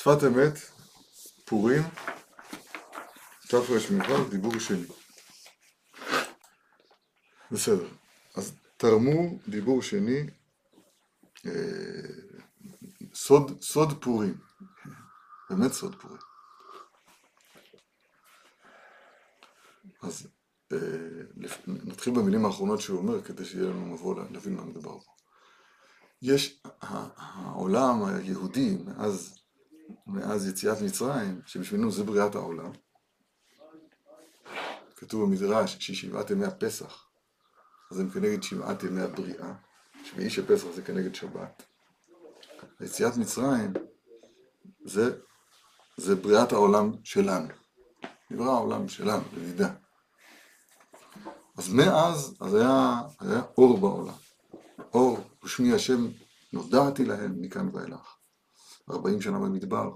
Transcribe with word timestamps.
שפת 0.00 0.24
אמת, 0.26 0.58
פורים, 1.44 1.82
תרמ"ו, 3.48 4.28
דיבור 4.30 4.58
שני. 4.58 4.86
בסדר, 7.50 7.88
אז 8.36 8.52
תרמו 8.76 9.38
דיבור 9.48 9.82
שני, 9.82 10.20
אה, 11.46 11.52
סוד, 13.14 13.62
סוד 13.62 14.04
פורים, 14.04 14.38
באמת 15.50 15.72
סוד 15.72 16.00
פורים. 16.00 16.20
אז 20.02 20.26
אה, 20.72 20.78
נתחיל 21.66 22.14
במילים 22.14 22.44
האחרונות 22.44 22.80
שהוא 22.80 22.98
אומר, 22.98 23.22
כדי 23.22 23.44
שיהיה 23.44 23.64
לנו 23.64 23.86
מבוא 23.86 24.14
להבין 24.30 24.54
מה 24.54 24.64
מדובר 24.64 24.98
פה. 25.00 25.12
יש, 26.22 26.62
העולם 26.80 28.04
היהודי, 28.04 28.78
מאז, 28.84 29.39
מאז 30.06 30.48
יציאת 30.48 30.80
מצרים, 30.80 31.40
שבשבילנו 31.46 31.90
זה 31.90 32.04
בריאת 32.04 32.34
העולם, 32.34 32.72
כתוב 34.96 35.22
במדרש 35.22 35.76
ששבעת 35.80 36.30
ימי 36.30 36.46
הפסח, 36.46 37.06
אז 37.90 38.00
הם 38.00 38.10
כנגד 38.10 38.42
שבעת 38.42 38.82
ימי 38.82 39.02
הבריאה, 39.02 39.52
שביעי 40.04 40.30
של 40.30 40.46
פסח 40.46 40.66
זה 40.74 40.82
כנגד 40.82 41.14
שבת. 41.14 41.62
יציאת 42.80 43.16
מצרים 43.16 43.72
זה, 44.84 45.18
זה 45.96 46.16
בריאת 46.16 46.52
העולם 46.52 46.92
שלנו. 47.04 47.48
נברא 48.30 48.50
העולם 48.50 48.88
שלנו, 48.88 49.22
למידה. 49.36 49.74
אז 51.56 51.72
מאז, 51.72 52.36
אז 52.40 52.54
היה, 52.54 53.00
היה 53.20 53.42
אור 53.58 53.78
בעולם. 53.78 54.14
אור 54.94 55.18
ושמי 55.44 55.72
השם 55.72 56.06
נודעתי 56.52 57.04
להם 57.04 57.40
מכאן 57.40 57.68
ואילך. 57.72 58.16
ארבעים 58.90 59.20
שנה 59.20 59.38
במדבר, 59.38 59.90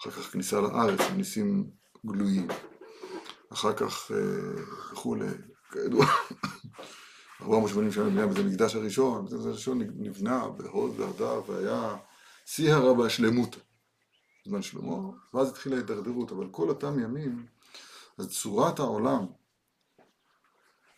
אחר 0.00 0.10
כך 0.10 0.32
כניסה 0.32 0.60
לארץ, 0.60 1.00
ניסים 1.16 1.70
גלויים. 2.06 2.48
אחר 3.52 3.72
כך 3.72 4.10
אה, 4.10 4.62
וכולי, 4.92 5.26
כידוע, 5.72 6.06
480 7.42 7.92
שנה 7.92 8.04
בנייה 8.04 8.26
בית 8.26 8.38
המקדש 8.38 8.74
הראשון, 8.74 9.18
המקדש 9.18 9.46
הראשון 9.46 9.80
נבנה 9.80 10.48
בהוד 10.48 11.00
והדר 11.00 11.40
והיה 11.46 11.96
שיא 12.46 12.72
הרע 12.72 12.92
בהשלמות, 12.92 13.56
זמן 14.46 14.62
שלמה, 14.62 15.10
ואז 15.34 15.48
התחילה 15.48 15.76
ההידרדרות, 15.76 16.32
אבל 16.32 16.48
כל 16.50 16.68
אותם 16.68 17.00
ימים, 17.00 17.46
אז 18.18 18.28
צורת 18.30 18.78
העולם 18.78 19.26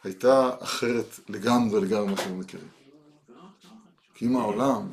הייתה 0.03 0.51
אחרת 0.61 1.21
לגמרי 1.29 1.81
לגמרי 1.81 2.07
ממה 2.07 2.17
שאנחנו 2.17 2.37
מכירים. 2.37 2.69
כי 4.15 4.27
אם 4.27 4.37
העולם, 4.37 4.93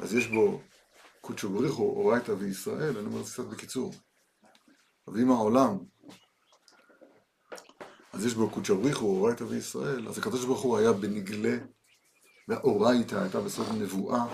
אז 0.00 0.14
יש 0.14 0.26
בו 0.26 0.60
קודשו 1.22 1.50
בריחו, 1.50 1.82
אורייתא 1.82 2.30
וישראל, 2.30 2.98
אני 2.98 3.06
אומר 3.06 3.22
קצת 3.22 3.44
בקיצור. 3.44 3.94
אבל 5.08 5.20
אם 5.20 5.30
העולם 5.30 5.78
אז 8.12 8.26
יש 8.26 8.34
בו 8.34 8.50
קודשא 8.50 8.74
בריחו, 8.74 9.04
אורייתא 9.04 9.44
וישראל, 9.44 10.08
אז 10.08 10.18
הקדוש 10.18 10.44
ברוך 10.44 10.60
הוא 10.60 10.78
היה 10.78 10.92
בנגלה, 10.92 11.58
והאורייתא 12.48 13.14
הייתה 13.14 13.40
בסוף 13.40 13.68
נבואה, 13.68 14.24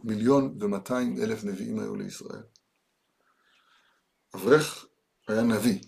מיליון 0.00 0.58
ומאתיים 0.60 1.22
אלף 1.22 1.44
נביאים 1.44 1.78
היו 1.78 1.96
לישראל. 1.96 2.42
אברך 4.34 4.86
היה 5.28 5.42
נביא, 5.42 5.80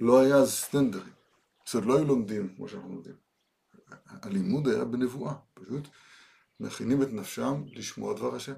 לא 0.00 0.20
היה 0.20 0.36
אז 0.36 0.52
סטנדרים, 0.52 1.12
זאת 1.66 1.74
אומרת 1.74 1.88
לא 1.88 1.96
היו 1.96 2.04
לומדים 2.04 2.56
כמו 2.56 2.68
שאנחנו 2.68 2.88
לומדים. 2.88 3.16
הלימוד 4.06 4.68
היה 4.68 4.84
בנבואה, 4.84 5.34
פשוט 5.54 5.88
מכינים 6.60 7.02
את 7.02 7.12
נפשם 7.12 7.62
לשמוע 7.72 8.14
דבר 8.14 8.34
השם. 8.34 8.54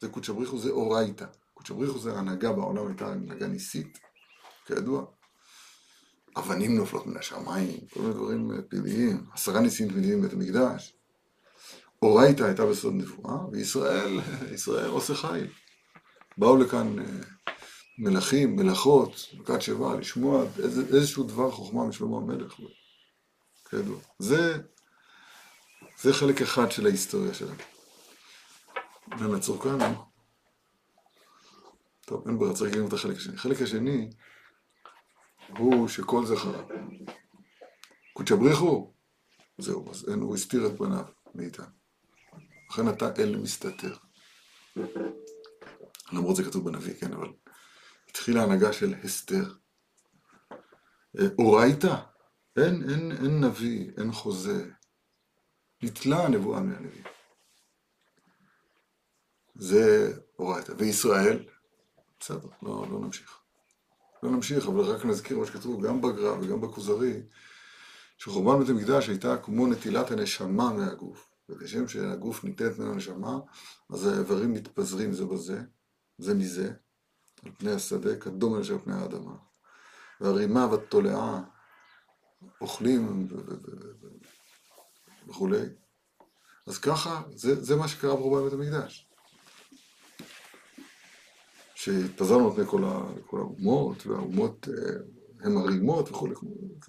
זה 0.00 0.08
קודשא 0.08 0.32
בריחו 0.32 0.58
זה 0.58 0.70
אורייתא. 0.70 1.26
קודשא 1.54 1.74
בריחו 1.74 1.98
זה 1.98 2.18
הנהגה 2.18 2.52
בעולם, 2.52 2.86
הייתה 2.86 3.06
הנהגה 3.06 3.46
ניסית, 3.46 3.98
כידוע. 4.66 5.04
אבנים 6.36 6.76
נופלות 6.76 7.06
מן 7.06 7.16
השמיים, 7.16 7.80
כל 7.92 8.00
מיני 8.00 8.14
דברים 8.14 8.50
פליליים, 8.68 9.24
עשרה 9.32 9.60
ניסים 9.60 9.88
תמידיים 9.88 10.22
בבית 10.22 10.32
המקדש. 10.32 10.96
אורייתא 12.02 12.42
הייתה 12.42 12.66
בסוד 12.66 12.94
נבואה, 12.94 13.36
וישראל, 13.52 14.20
ישראל 14.54 14.90
עושה 14.90 15.14
חיל. 15.14 15.50
באו 16.38 16.56
לכאן 16.56 16.98
אה, 16.98 17.04
מלכים, 17.98 18.56
מלאכות, 18.56 19.26
מכת 19.38 19.62
שבא, 19.62 19.94
לשמוע 19.94 20.44
איזשהו 20.92 21.24
דבר 21.24 21.50
חוכמה 21.50 21.86
משלמה 21.86 22.16
המלך, 22.16 22.54
כידוע. 23.70 23.98
זה, 24.18 24.58
זה 26.02 26.12
חלק 26.12 26.42
אחד 26.42 26.70
של 26.70 26.86
ההיסטוריה 26.86 27.34
שלנו. 27.34 27.62
ונעצור 29.18 29.62
כאן, 29.62 29.78
טוב, 32.06 32.28
אין 32.28 32.38
ברירה, 32.38 32.54
צריך 32.54 32.70
להגיד 32.70 32.86
את 32.86 32.92
החלק 32.92 33.16
השני. 33.16 33.34
החלק 33.34 33.62
השני, 33.62 34.10
הוא 35.58 35.88
שכל 35.88 36.26
זה 36.26 36.36
חרב. 36.36 36.68
קודשא 38.12 38.34
בריחו, 38.34 38.92
זהו, 39.58 39.90
אז 39.90 40.08
אין, 40.08 40.20
הוא 40.20 40.34
הסתיר 40.34 40.66
את 40.66 40.78
פניו 40.78 41.04
מאיתנו. 41.34 41.66
לכן 42.70 42.88
אתה 42.88 43.12
אל 43.18 43.36
מסתתר. 43.36 43.96
למרות 46.12 46.36
זה 46.36 46.44
כתוב 46.44 46.70
בנביא, 46.70 46.94
כן, 46.94 47.12
אבל 47.12 47.28
התחילה 48.08 48.42
הנהגה 48.42 48.72
של 48.72 48.94
הסתר. 49.04 49.54
אה, 51.18 51.26
אורייתא, 51.38 51.96
אין, 52.56 52.90
אין, 52.90 53.12
אין 53.12 53.44
נביא, 53.44 53.90
אין 53.98 54.12
חוזה. 54.12 54.70
נתלה 55.82 56.24
הנבואה 56.24 56.60
מהנביא. 56.60 57.02
זה 59.54 60.12
אורייתא. 60.38 60.72
וישראל, 60.78 61.44
בסדר, 62.20 62.48
לא, 62.62 62.86
לא 62.90 63.00
נמשיך. 63.00 63.38
לא 64.22 64.30
נמשיך, 64.30 64.66
אבל 64.66 64.80
רק 64.80 65.04
נזכיר 65.04 65.38
מה 65.38 65.46
שכתוב 65.46 65.86
גם 65.86 66.00
בגר"א 66.00 66.38
וגם 66.40 66.60
בכוזרי, 66.60 67.22
שחורבן 68.18 68.58
בית 68.58 68.68
המקדש 68.68 69.08
הייתה 69.08 69.36
כמו 69.36 69.66
נטילת 69.66 70.10
הנשמה 70.10 70.72
מהגוף. 70.72 71.28
וכשם 71.48 71.88
שהגוף 71.88 72.44
ניתנת 72.44 72.78
מן 72.78 72.86
הנשמה, 72.86 73.38
אז 73.90 74.06
האיברים 74.06 74.52
מתפזרים 74.52 75.12
זה 75.12 75.24
בזה, 75.24 75.60
זה 76.18 76.34
מזה, 76.34 76.72
על 77.44 77.52
פני 77.58 77.72
השדה, 77.72 78.16
כדומה 78.16 78.56
על 78.56 78.78
פני 78.84 78.94
האדמה. 78.94 79.34
והרימה 80.20 80.66
והתולעה 80.66 81.42
אוכלים 82.60 83.28
וכולי. 85.28 85.62
אז 86.66 86.78
ככה, 86.78 87.22
זה, 87.34 87.64
זה 87.64 87.76
מה 87.76 87.88
שקרה 87.88 88.16
בחורבן 88.16 88.44
בית 88.44 88.52
המקדש. 88.52 89.08
שהתפזרנו 91.74 92.54
על 92.56 92.66
כל, 92.66 92.84
כל 93.26 93.38
האומות, 93.38 94.06
והאומות 94.06 94.68
אה, 94.68 94.94
הם 95.40 95.58
הרימות 95.58 96.10
וכולי, 96.10 96.34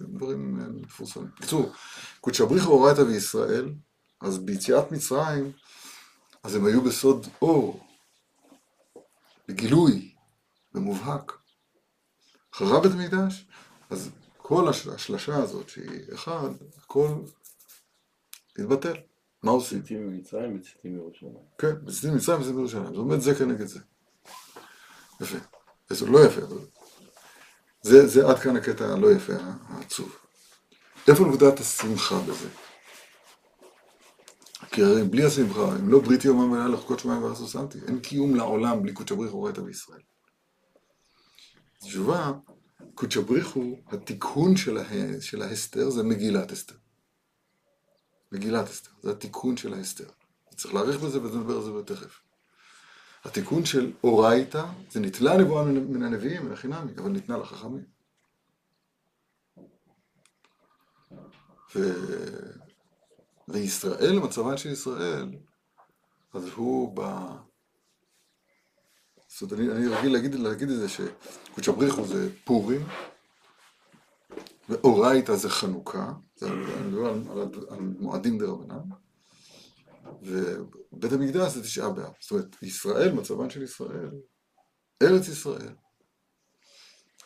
דברים 0.00 0.60
אה, 0.60 0.66
מפורסמים. 0.68 1.28
בקיצור, 1.36 1.72
קודשא 2.20 2.44
בריחא 2.44 2.66
אורייתא 2.66 3.00
וישראל, 3.00 3.74
אז 4.20 4.38
ביציאת 4.38 4.92
מצרים, 4.92 5.52
אז 6.42 6.54
הם 6.54 6.64
היו 6.64 6.82
בסוד 6.82 7.26
אור, 7.42 7.86
בגילוי, 9.48 10.14
במובהק. 10.72 11.32
חרב 12.54 12.82
בית 12.82 12.92
המקדש, 12.92 13.46
אז 13.90 14.10
כל 14.36 14.68
השלשה 14.68 15.36
הזאת 15.36 15.68
שהיא 15.68 16.14
אחד, 16.14 16.48
הכל 16.78 17.08
התבטל. 18.58 18.94
מה 19.42 19.50
עושים? 19.50 19.78
מציתים 19.78 20.08
ממצרים, 20.08 20.56
מציתים 20.56 20.92
מירושלים. 20.92 21.34
כן, 21.58 21.72
מציתים 21.82 22.12
ממצרים, 22.12 22.38
מציתים 22.38 22.56
מירושלים. 22.56 22.86
זאת 22.86 22.96
אומרת, 22.96 23.22
זה 23.22 23.34
כנגד 23.34 23.66
זה. 23.66 23.80
יפה. 25.20 25.38
זה 25.90 26.06
לא 26.06 26.24
יפה, 26.24 26.40
אבל... 26.42 26.58
זה, 27.82 28.06
זה 28.06 28.28
עד 28.28 28.38
כאן 28.38 28.56
הקטע 28.56 28.92
הלא 28.92 29.12
יפה, 29.12 29.32
העצוב. 29.68 30.16
איפה 31.08 31.24
נקודת 31.24 31.60
השמחה 31.60 32.20
בזה? 32.20 32.48
כי 34.70 34.82
הרי 34.82 35.04
בלי 35.04 35.24
השמחה, 35.24 35.76
אם 35.80 35.88
לא 35.88 36.00
בריתי 36.00 36.28
יומם 36.28 36.50
ולילה 36.50 36.68
לחוקות 36.68 36.98
שמיים 36.98 37.22
וארץ 37.22 37.40
לא 37.40 37.46
שמתי, 37.46 37.78
אין 37.86 38.00
קיום 38.00 38.36
לעולם 38.36 38.82
בלי 38.82 38.92
קודשא 38.92 39.14
בריך 39.14 39.32
הורית 39.32 39.58
בישראל. 39.58 40.00
תשובה, 41.80 42.32
קודשא 42.94 43.20
בריך 43.20 43.48
הוא, 43.48 43.78
התיקון 43.86 44.56
של, 44.56 44.78
ה... 44.78 44.84
של 45.20 45.42
ההסתר 45.42 45.90
זה 45.90 46.02
מגילת 46.02 46.52
אסתר. 46.52 46.74
מגילת 48.34 48.68
אסתר, 48.68 48.90
זה 49.02 49.10
התיקון 49.10 49.56
של 49.56 49.74
ההסתר. 49.74 50.08
צריך 50.56 50.74
להעריך 50.74 51.00
בזה 51.00 51.22
ונדבר 51.22 51.56
על 51.56 51.62
זה 51.62 51.94
תכף. 51.94 52.20
התיקון 53.24 53.64
של 53.64 53.92
אורייתא, 54.04 54.64
זה 54.90 55.00
נתלה 55.00 55.34
הנבואה 55.34 55.64
מן 55.64 56.02
הנביאים, 56.02 56.46
מן 56.46 56.52
החינמי, 56.52 56.92
אבל 56.98 57.10
ניתנה 57.10 57.36
לחכמים. 57.36 57.84
ו... 61.76 61.80
וישראל, 63.48 64.18
מצבן 64.18 64.56
של 64.56 64.68
ישראל, 64.68 65.28
אז 66.34 66.48
הוא 66.54 66.92
ב... 66.96 67.00
זאת 69.28 69.52
אומרת, 69.52 69.68
אני, 69.68 69.76
אני 69.76 69.88
רגיל 69.88 70.12
להגיד, 70.12 70.34
להגיד 70.34 70.70
את 70.70 70.76
זה 70.76 70.88
שקודשא 70.88 71.72
בריחו 71.72 72.06
זה 72.06 72.30
פורים, 72.44 72.86
ואורייתא 74.68 75.36
זה 75.36 75.50
חנוכה, 75.50 76.12
זה 76.36 76.50
על, 76.50 76.64
על, 77.30 77.48
על, 77.70 77.78
מועדים 77.80 78.38
דה 78.38 78.46
רבנן, 78.46 78.78
ובית 80.22 81.12
המקדש 81.12 81.52
זה 81.52 81.62
תשעה 81.62 81.90
באב. 81.90 82.12
זאת 82.20 82.30
אומרת, 82.30 82.56
ישראל, 82.62 83.12
מצבן 83.12 83.50
של 83.50 83.62
ישראל, 83.62 84.10
ארץ 85.02 85.28
ישראל, 85.28 85.72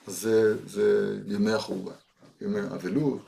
זה, 0.07 0.67
זה 0.69 1.19
ימי 1.27 1.53
החורבן, 1.53 1.93
ימי 2.41 2.61
האבלות, 2.61 3.21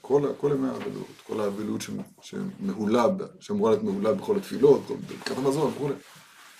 כל, 0.00 0.32
כל 0.40 0.50
ימי 0.54 0.68
האבלות, 0.68 1.06
כל 1.26 1.40
האבלות 1.40 1.80
שמהולה, 2.20 3.04
שאמורה 3.40 3.70
להיות 3.70 3.84
מהולה 3.84 4.12
בכל 4.12 4.36
התפילות, 4.36 4.82
ברכת 4.86 5.36
המזון 5.36 5.72
וכולי, 5.72 5.94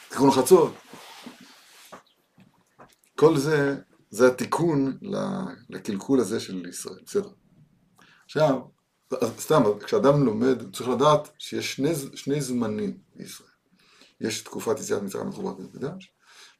תיקון 0.08 0.28
החצות. 0.28 0.72
כל 3.16 3.37
זה, 3.37 3.76
זה 4.10 4.26
התיקון 4.28 4.99
לקלקול 5.70 6.20
הזה 6.20 6.40
של 6.40 6.66
ישראל, 6.69 6.99
בסדר. 7.06 7.31
עכשיו, 8.25 8.60
סתם, 9.38 9.62
כשאדם 9.84 10.25
לומד, 10.25 10.76
צריך 10.76 10.88
לדעת 10.88 11.28
שיש 11.38 11.75
שני, 11.75 11.93
שני 12.14 12.40
זמנים 12.40 12.99
בישראל. 13.16 13.49
יש 14.20 14.43
תקופת 14.43 14.81
יציאת 14.81 15.02
מצרים 15.02 15.28
לחורבן 15.28 15.62
בית 15.62 15.75
המקדש, 15.75 16.12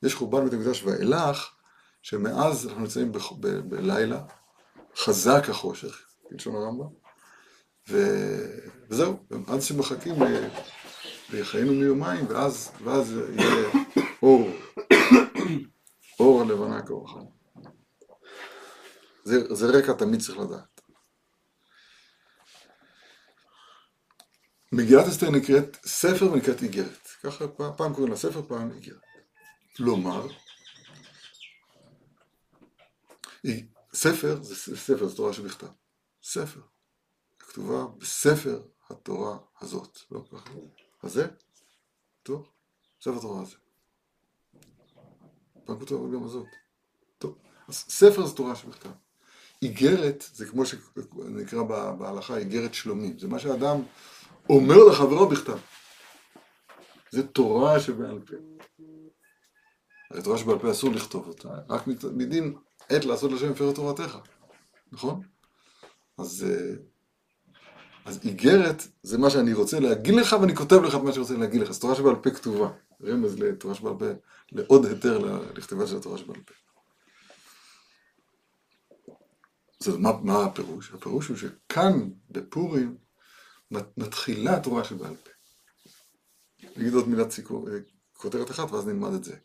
יש 0.03 0.15
חורבן 0.15 0.45
בית 0.45 0.53
המקדש 0.53 0.83
ואילך, 0.85 1.51
שמאז 2.03 2.67
אנחנו 2.67 2.81
נמצאים 2.81 3.13
בלילה, 3.69 4.23
חזק 4.97 5.49
החושך, 5.49 6.01
בלשון 6.31 6.55
הרמב"ם, 6.55 6.89
ו... 7.89 7.97
וזהו, 8.91 9.17
עד 9.47 9.61
שמחכים 9.61 10.15
לחיינו 11.33 11.73
מיומיים, 11.73 12.27
ואז, 12.29 12.71
ואז 12.85 13.15
יהיה 13.37 13.69
אור, 14.23 14.51
אור 16.21 16.41
הלבנה 16.41 16.83
כאור 16.83 17.09
החיים. 17.11 17.38
זה, 19.29 19.55
זה 19.55 19.67
רקע 19.67 19.93
תמיד 19.93 20.21
צריך 20.21 20.39
לדעת. 20.39 20.81
מגילת 24.73 25.07
אסתר 25.07 25.31
נקראת 25.31 25.77
ספר 25.85 26.33
ונקראת 26.33 26.63
איגרת. 26.63 27.09
ככה 27.23 27.49
פעם 27.49 27.95
קוראים 27.95 28.11
לה 28.11 28.17
ספר, 28.17 28.43
פעם 28.43 28.71
איגרת. 28.73 29.01
כלומר, 29.77 30.27
ספר 33.95 34.43
זה 34.43 34.77
ספר, 34.77 35.09
זה 35.09 35.17
תורה 35.17 35.33
שבכתב. 35.33 35.67
ספר. 36.23 36.61
כתובה 37.39 37.87
בספר 37.99 38.63
התורה 38.91 39.39
הזאת. 39.61 39.99
לא 40.11 40.25
ככה. 40.33 40.51
הזה? 41.03 41.27
טוב. 42.23 42.49
ספר 43.01 43.17
התורה 43.17 43.43
הזה. 43.43 43.57
פעם 45.65 45.81
כתוב 45.81 46.15
גם 46.15 46.25
הזאת. 46.25 46.47
טוב. 47.19 47.39
אז 47.69 47.75
ספר 47.75 48.27
זה 48.27 48.37
תורה 48.37 48.57
שבכתב. 48.57 49.08
איגרת 49.63 50.25
זה 50.35 50.47
כמו 50.47 50.63
שנקרא 50.67 51.63
בהלכה 51.99 52.37
איגרת 52.37 52.75
שלומים. 52.75 53.19
זה 53.19 53.29
מה 53.29 53.39
שאדם 53.39 53.83
אומר 54.51 54.77
לחברו 54.91 55.29
בכתב. 55.29 55.59
זה 57.11 57.27
תורה 57.27 57.81
שבעל 57.81 58.19
פה. 58.21 58.37
הרי 60.11 60.23
תורה 60.23 60.39
שבעל 60.39 60.59
פה 60.59 60.71
אסור 60.71 60.91
לכתוב 60.91 61.29
אותה, 61.29 61.49
רק 61.69 61.87
מדין 62.17 62.55
עת 62.89 63.05
לעשות 63.05 63.33
לשם 63.33 63.51
מפר 63.51 63.73
תורתך, 63.73 64.19
נכון? 64.93 65.21
אז, 66.19 66.47
אה, 66.49 66.75
אז 68.05 68.21
איגרת 68.25 68.83
זה 69.03 69.19
מה 69.19 69.31
שאני 69.31 69.53
רוצה 69.53 69.81
להגיד 69.81 70.15
לך 70.15 70.37
ואני 70.41 70.57
כותב 70.57 70.83
לך 70.83 70.95
את 70.95 71.01
מה 71.01 71.13
שאני 71.13 71.23
רוצה 71.23 71.37
להגיד 71.37 71.61
לך. 71.61 71.73
זו 71.73 71.81
תורה 71.81 71.95
שבעל 71.95 72.17
פה 72.17 72.31
כתובה. 72.31 72.71
רמז 73.03 73.39
לתורה 73.39 73.75
שבעל 73.75 73.95
פה, 73.99 74.07
לעוד 74.53 74.87
היתר 74.87 75.19
לכתיבה 75.57 75.87
של 75.87 75.97
התורה 75.97 76.19
שבעל 76.19 76.41
פה. 76.41 76.68
אז 79.81 79.97
מה, 79.97 80.11
מה 80.23 80.45
הפירוש? 80.45 80.93
הפירוש 80.93 81.29
הוא 81.29 81.37
שכאן 81.37 82.11
בפורים 82.31 82.97
מתחילה 83.71 84.57
התורה 84.57 84.85
שבעל 84.85 85.17
פה. 85.17 85.31
נגיד 86.77 86.95
עוד 86.95 87.09
מילת 87.09 87.31
סיכום, 87.31 87.69
אה, 87.69 87.79
כותרת 88.13 88.51
אחת 88.51 88.71
ואז 88.71 88.87
נלמד 88.87 89.13
את 89.13 89.25
זה. 89.25 89.37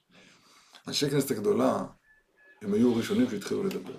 אנשי 0.87 1.09
כנסת 1.09 1.31
הגדולה, 1.31 1.85
הם 2.61 2.73
היו 2.73 2.93
הראשונים 2.93 3.29
שהתחילו 3.29 3.63
לדבר. 3.63 3.97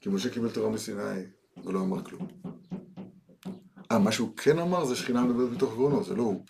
כי 0.00 0.08
משה 0.08 0.30
קיבל 0.30 0.50
תורה 0.50 0.70
מסיני 0.70 1.20
ולא 1.64 1.80
אמר 1.80 2.04
כלום. 2.04 2.28
אה, 3.92 3.98
מה 3.98 4.12
שהוא 4.12 4.36
כן 4.36 4.58
אמר 4.58 4.84
זה 4.84 4.96
שכינה 4.96 5.22
מדברת 5.22 5.56
בתוך 5.56 5.72
גרונו, 5.72 6.04
זה 6.04 6.14
לא 6.14 6.22
הוא. 6.22 6.44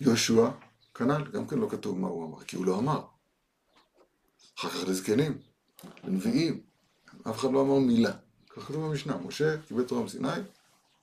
יהושע, 0.00 0.50
כנ"ל, 0.94 1.30
גם 1.30 1.46
כן 1.46 1.58
לא 1.58 1.68
כתוב 1.70 1.98
מה 1.98 2.08
הוא 2.08 2.26
אמר, 2.26 2.44
כי 2.44 2.56
הוא 2.56 2.66
לא 2.66 2.78
אמר. 2.78 3.06
אחר 4.58 4.70
כך 4.70 4.88
לזקנים, 4.88 5.38
לנביאים, 6.04 6.60
אף 7.30 7.38
אחד 7.38 7.52
לא 7.52 7.60
אמר 7.62 7.78
מילה. 7.78 8.12
כך 8.50 8.62
כתוב 8.62 8.86
במשנה, 8.86 9.16
משה 9.16 9.62
קיבל 9.62 9.84
תורה 9.84 10.02
מסיני, 10.02 10.28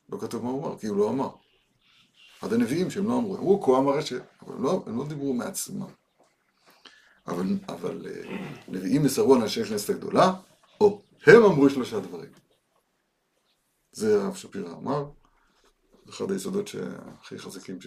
לא 0.10 0.18
כתוב 0.18 0.44
מה 0.44 0.50
הוא 0.50 0.68
אמר, 0.68 0.78
כי 0.78 0.88
הוא 0.88 0.98
לא 0.98 1.10
אמר. 1.10 1.30
עד 2.42 2.54
הנביאים 2.54 2.90
שהם 2.90 3.08
לא 3.08 3.18
אמרו, 3.18 3.38
אמרו 3.38 3.62
כה 3.62 3.78
אמר 3.78 4.00
אשת, 4.00 4.22
אבל 4.42 4.62
לא, 4.62 4.84
הם 4.88 4.98
לא 4.98 5.08
דיברו 5.08 5.34
מעצמם. 5.34 5.88
אבל, 7.28 7.46
אבל 7.70 8.08
אה, 8.08 8.48
נביאים 8.68 9.04
מסרו 9.04 9.36
על 9.36 9.42
אנשי 9.42 9.66
כנסת 9.66 9.90
הגדולה, 9.90 10.34
או 10.82 11.04
הם 11.28 11.44
אמרו 11.44 11.70
שלושה 11.70 12.00
דברים. 12.00 12.32
זה 13.92 14.24
הרב 14.24 14.36
שפירא 14.36 14.74
אמר, 14.74 15.06
אחד 16.10 16.32
היסודות 16.32 16.70
הכי 17.06 17.40
חזקים 17.40 17.80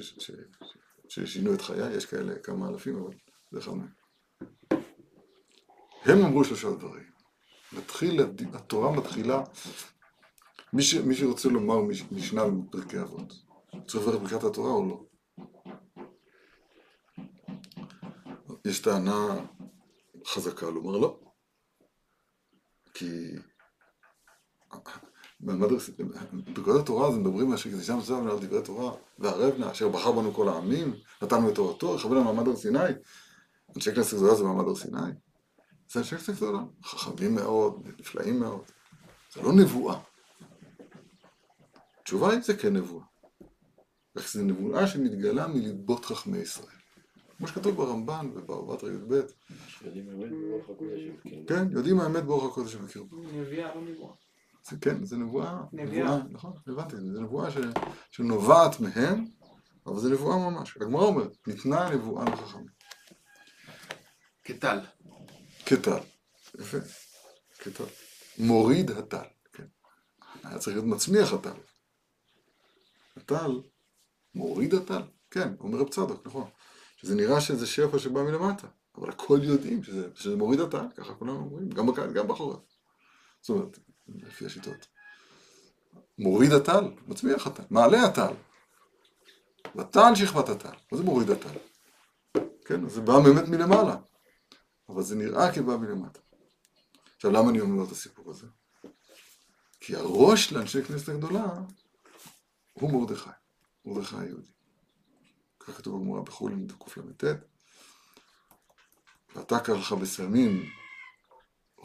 ששינו 1.09 1.55
את 1.55 1.61
חיי, 1.61 1.97
יש 1.97 2.07
כאלה 2.07 2.39
כמה 2.39 2.69
אלפים, 2.69 2.97
אבל 2.97 3.15
זה 3.53 3.59
אחד 3.59 3.73
מהם. 3.73 4.04
הם 6.05 6.25
אמרו 6.25 6.45
שלושה 6.45 6.71
דברים. 6.71 7.05
מתחיל, 7.73 8.21
התורה 8.53 8.93
מתחילה, 8.93 9.43
מי, 10.73 10.83
ש, 10.83 10.95
מי 10.95 11.15
שרוצה 11.15 11.49
לומר 11.49 11.77
משנה 12.13 12.43
בפרקי 12.49 13.01
אבות, 13.01 13.33
צריך 13.87 14.09
לברך 14.09 14.21
ברכת 14.21 14.45
התורה 14.45 14.71
או 14.71 14.89
לא? 14.89 15.05
יש 18.65 18.79
טענה 18.79 19.47
חזקה 20.27 20.71
לומר 20.71 20.99
לא. 20.99 21.21
כי 22.95 23.37
בקודת 26.53 26.81
התורה 26.83 27.09
אז 27.09 27.15
מדברים 27.15 27.51
על 27.51 27.57
שקדישם 27.57 28.01
זמן 28.01 28.29
על 28.29 28.39
דברי 28.39 28.63
תורה 28.63 28.93
והרב 29.19 29.59
נא 29.59 29.71
אשר 29.71 29.89
בחר 29.89 30.13
בנו 30.13 30.35
כל 30.35 30.49
העמים, 30.49 30.95
נתנו 31.23 31.49
את 31.49 31.55
תורתו, 31.55 31.95
יכוון 31.95 32.17
לנו 32.17 32.25
מעמד 32.25 32.49
הר 32.49 32.57
סיני. 32.57 32.79
אנשי 33.77 33.95
כנסת 33.95 34.17
גדולה 34.17 34.35
זה 34.35 34.45
מעמד 34.45 34.65
הר 34.69 34.75
סיני. 34.75 35.24
זה 35.95 36.01
אנשי 36.01 36.17
כנסת 36.17 36.35
גדולה, 36.37 36.59
חכמים 36.83 37.35
מאוד, 37.35 37.89
נפלאים 37.99 38.41
מאוד. 38.41 38.65
זה 39.35 39.43
לא 39.43 39.53
נבואה. 39.53 40.01
התשובה 42.01 42.31
היא 42.31 42.41
זה 42.41 42.57
כן 42.57 42.77
נבואה. 42.77 43.05
איך 44.17 44.33
זה 44.33 44.43
נבואה 44.43 44.87
שמתגלה 44.87 45.47
מליבות 45.47 46.05
חכמי 46.05 46.39
ישראל. 46.39 46.77
כמו 47.39 47.49
שכתוב 47.49 47.77
ברמב"ן 47.77 48.31
ובערובת 48.35 48.83
י"ב. 48.83 49.21
כן, 51.49 51.69
יודעים 51.71 52.01
האמת 52.01 52.25
באורח 52.25 52.53
הקודש 52.53 52.73
שבקרבו. 52.73 53.17
נביאה 53.17 53.75
לא 53.75 53.81
נבואה. 53.83 54.15
כן, 54.81 55.05
זה 55.05 55.17
נבואה, 55.17 55.61
נבואה, 55.73 56.23
נכון, 56.31 56.53
הבנתי, 56.67 56.97
זה 56.97 57.21
נבואה 57.21 57.49
שנובעת 58.11 58.81
מהם, 58.81 59.25
אבל 59.87 59.99
זה 59.99 60.11
נבואה 60.11 60.51
ממש. 60.51 60.77
הגמרא 60.77 61.05
אומרת, 61.05 61.37
ניתנה 61.47 61.91
נבואה 61.91 62.25
לחכמים. 62.25 62.67
כטל. 64.45 64.79
כטל, 65.67 65.99
יפה, 66.61 66.79
כטל. 67.59 67.85
מוריד 68.39 68.91
הטל, 68.91 69.25
כן. 69.53 69.67
היה 70.45 70.59
צריך 70.59 70.77
להיות 70.77 70.89
מצמיח 70.89 71.33
הטל. 71.33 71.55
הטל, 73.17 73.61
מוריד 74.35 74.75
הטל, 74.75 75.03
כן, 75.31 75.55
אומר 75.61 75.79
רב 75.79 75.89
צדוק, 75.89 76.27
נכון. 76.27 76.51
שזה 76.97 77.15
נראה 77.15 77.41
שזה 77.41 77.67
שפע 77.67 77.99
שבא 77.99 78.23
מלמטה, 78.23 78.67
אבל 78.97 79.09
הכל 79.09 79.39
יודעים 79.43 79.83
שזה, 79.83 80.09
שזה 80.15 80.37
מוריד 80.37 80.61
הטל, 80.61 80.87
ככה 80.97 81.15
כולם 81.15 81.37
אומרים, 81.37 81.71
גם 81.71 81.87
בקיץ, 81.87 82.13
גם 82.13 82.29
בחורף. 82.29 82.61
זאת 83.41 83.51
אומרת, 83.51 83.79
לפי 84.09 84.47
השיטות. 84.47 84.87
מוריד 86.19 86.53
הטל, 86.53 86.85
מצמיח 87.07 87.47
הטל, 87.47 87.63
מעלה 87.71 88.03
הטל. 88.03 88.33
וטל 89.77 90.15
שכבת 90.15 90.49
הטל, 90.49 90.77
מה 90.93 90.99
זה 90.99 91.05
מוריד 91.05 91.31
הטל? 91.31 91.59
כן, 92.65 92.89
זה 92.89 93.01
בא 93.01 93.21
באמת 93.21 93.49
מלמעלה, 93.49 93.97
אבל 94.89 95.03
זה 95.03 95.17
נראה 95.17 95.53
כבא 95.55 95.77
מלמטה. 95.77 96.21
עכשיו, 97.17 97.31
למה 97.31 97.51
אני 97.51 97.61
אומר 97.61 97.85
את 97.85 97.91
הסיפור 97.91 98.31
הזה? 98.31 98.47
כי 99.81 99.97
הראש 99.97 100.53
לאנשי 100.53 100.85
כנסת 100.85 101.09
הגדולה 101.09 101.47
הוא 102.73 102.93
מרדכי, 102.93 103.31
מרדכי 103.85 104.17
היהודי. 104.17 104.51
כך 105.61 105.77
כתוב 105.77 106.01
בגמרא 106.01 106.21
בחולין 106.21 106.67
קל"ט. 106.95 107.25
ואתה 109.35 109.61
ככה 109.61 109.97
בסמים 109.97 110.71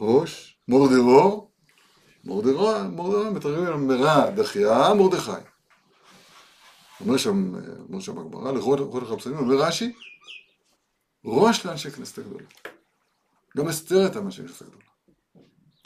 ראש, 0.00 0.56
מורדרור, 0.68 1.52
מורדרור, 2.24 2.82
מורדרור, 2.82 3.30
מתרגמים 3.30 3.88
מרע 3.88 4.30
דחייה, 4.30 4.94
מרדכי. 4.94 5.30
אומר 7.00 7.16
שם, 7.16 7.54
אומר 7.88 8.00
שם 8.00 8.14
בגמרא, 8.14 8.52
לכל 8.52 9.02
אחד 9.02 9.14
בסמים, 9.14 9.38
אומר 9.38 9.54
רש"י, 9.54 9.92
ראש 11.24 11.66
לאנשי 11.66 11.90
כנסת 11.90 12.18
הגדולה. 12.18 12.46
גם 13.56 13.68
אסתר 13.68 13.98
הייתה 13.98 14.20
מאנשי 14.20 14.42
כנסת 14.42 14.62
הגדולה. 14.62 14.84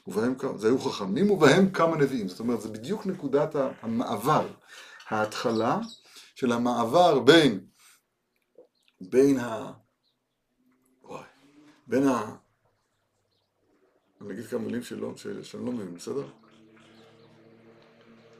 ובהם 0.06 0.34
זה 0.56 0.66
היו 0.66 0.78
חכמים 0.78 1.30
ובהם 1.30 1.70
כמה 1.70 1.96
נביאים. 1.96 2.28
זאת 2.28 2.40
אומרת, 2.40 2.60
זה 2.60 2.68
בדיוק 2.68 3.06
נקודת 3.06 3.56
המעבר. 3.82 4.48
ההתחלה 5.08 5.78
של 6.34 6.52
המעבר 6.52 7.20
בין, 7.20 7.66
בין 9.00 9.38
ה... 9.38 9.72
וואי, 11.02 11.24
בין 11.86 12.08
ה... 12.08 12.36
אני 14.20 14.32
אגיד 14.32 14.46
כמה 14.46 14.60
מילים 14.60 14.82
שלא, 14.82 15.12
שאני 15.42 15.66
לא 15.66 15.72
מבין, 15.72 15.94
בסדר? 15.94 16.26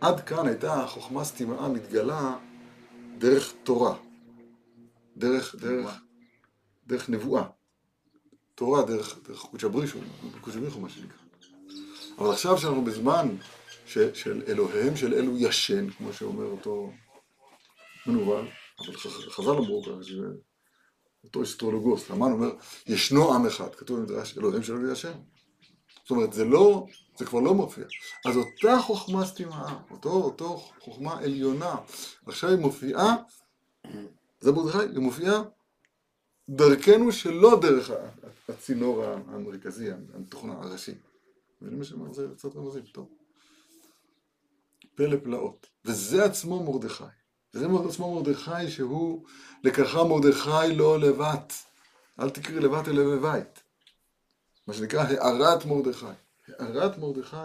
עד 0.01 0.21
כאן 0.21 0.47
הייתה 0.49 0.87
חוכמה 0.87 1.25
סתימה 1.25 1.69
מתגלה 1.69 2.37
דרך 3.19 3.53
תורה, 3.63 3.97
דרך, 5.17 5.55
דרך, 5.55 6.01
דרך 6.87 7.09
נבואה. 7.09 7.45
תורה 8.55 8.83
דרך, 8.83 9.19
דרך 9.29 9.41
קודשא 9.41 9.69
בריחו, 9.69 9.99
קודשא 10.41 10.61
בריחו 10.61 10.81
מה 10.81 10.89
שנקרא. 10.89 11.19
אבל 12.19 12.31
עכשיו 12.31 12.59
שאנחנו 12.59 12.85
בזמן 12.85 13.37
ש, 13.87 13.99
של 13.99 14.43
אלוהיהם 14.49 14.97
של 14.97 15.15
אלו 15.15 15.39
ישן, 15.39 15.91
כמו 15.91 16.13
שאומר 16.13 16.45
אותו 16.45 16.91
מנוול, 18.07 18.49
אבל 18.81 18.97
חז"ל 19.31 19.51
אמרו 19.51 19.83
ככה, 19.83 19.93
אותו 21.25 21.43
אסטרולוגוס, 21.43 22.11
המן 22.11 22.33
אומר, 22.33 22.51
ישנו 22.87 23.35
עם 23.35 23.47
אחד, 23.47 23.75
כתוב 23.75 23.99
במדרש, 23.99 24.39
אלוהיהם 24.39 24.63
של 24.63 24.77
אלו 24.77 24.93
ישן. 24.93 25.13
זאת 26.03 26.11
אומרת, 26.11 26.33
זה 26.33 26.45
לא, 26.45 26.87
זה 27.19 27.25
כבר 27.25 27.41
לא 27.41 27.55
מופיע. 27.55 27.85
אז 28.27 28.37
אותה 28.37 28.79
חוכמה 28.83 29.27
סתימה, 29.27 29.79
אותו, 29.91 30.11
אותו 30.11 30.57
חוכמה 30.57 31.19
עליונה, 31.19 31.77
עכשיו 32.27 32.51
היא 32.51 32.59
מופיעה, 32.59 33.17
זה 34.41 34.53
מרדכי, 34.53 34.79
היא 34.79 34.99
מופיעה 34.99 35.43
דרכנו 36.49 37.13
שלא 37.13 37.61
דרך 37.61 37.91
הצינור 38.49 39.05
המרכזי, 39.05 39.91
התוכנה 40.15 40.53
הראשי. 40.53 40.95
מבינים 41.63 41.83
מה? 41.97 42.13
זה 42.13 42.29
קצת 42.37 42.57
רמזים, 42.57 42.83
טוב. 42.83 43.09
פלא 44.95 45.17
פלאות. 45.23 45.67
וזה 45.85 46.25
עצמו 46.25 46.73
מרדכי. 46.73 47.05
וזה 47.55 47.67
עצמו 47.89 48.15
מרדכי 48.15 48.71
שהוא 48.71 49.27
לקחה 49.65 50.05
מרדכי 50.05 50.75
לא 50.75 51.01
לבט. 51.01 51.53
אל 52.21 52.31
תקראי 52.31 52.61
לבט 52.61 52.89
אלא 52.89 53.05
בבית. 53.05 53.63
מה 54.67 54.75
שנקרא 54.75 55.03
הארת 55.03 55.65
מרדכי. 55.65 56.07
הארת 56.49 56.99
מרדכי, 56.99 57.37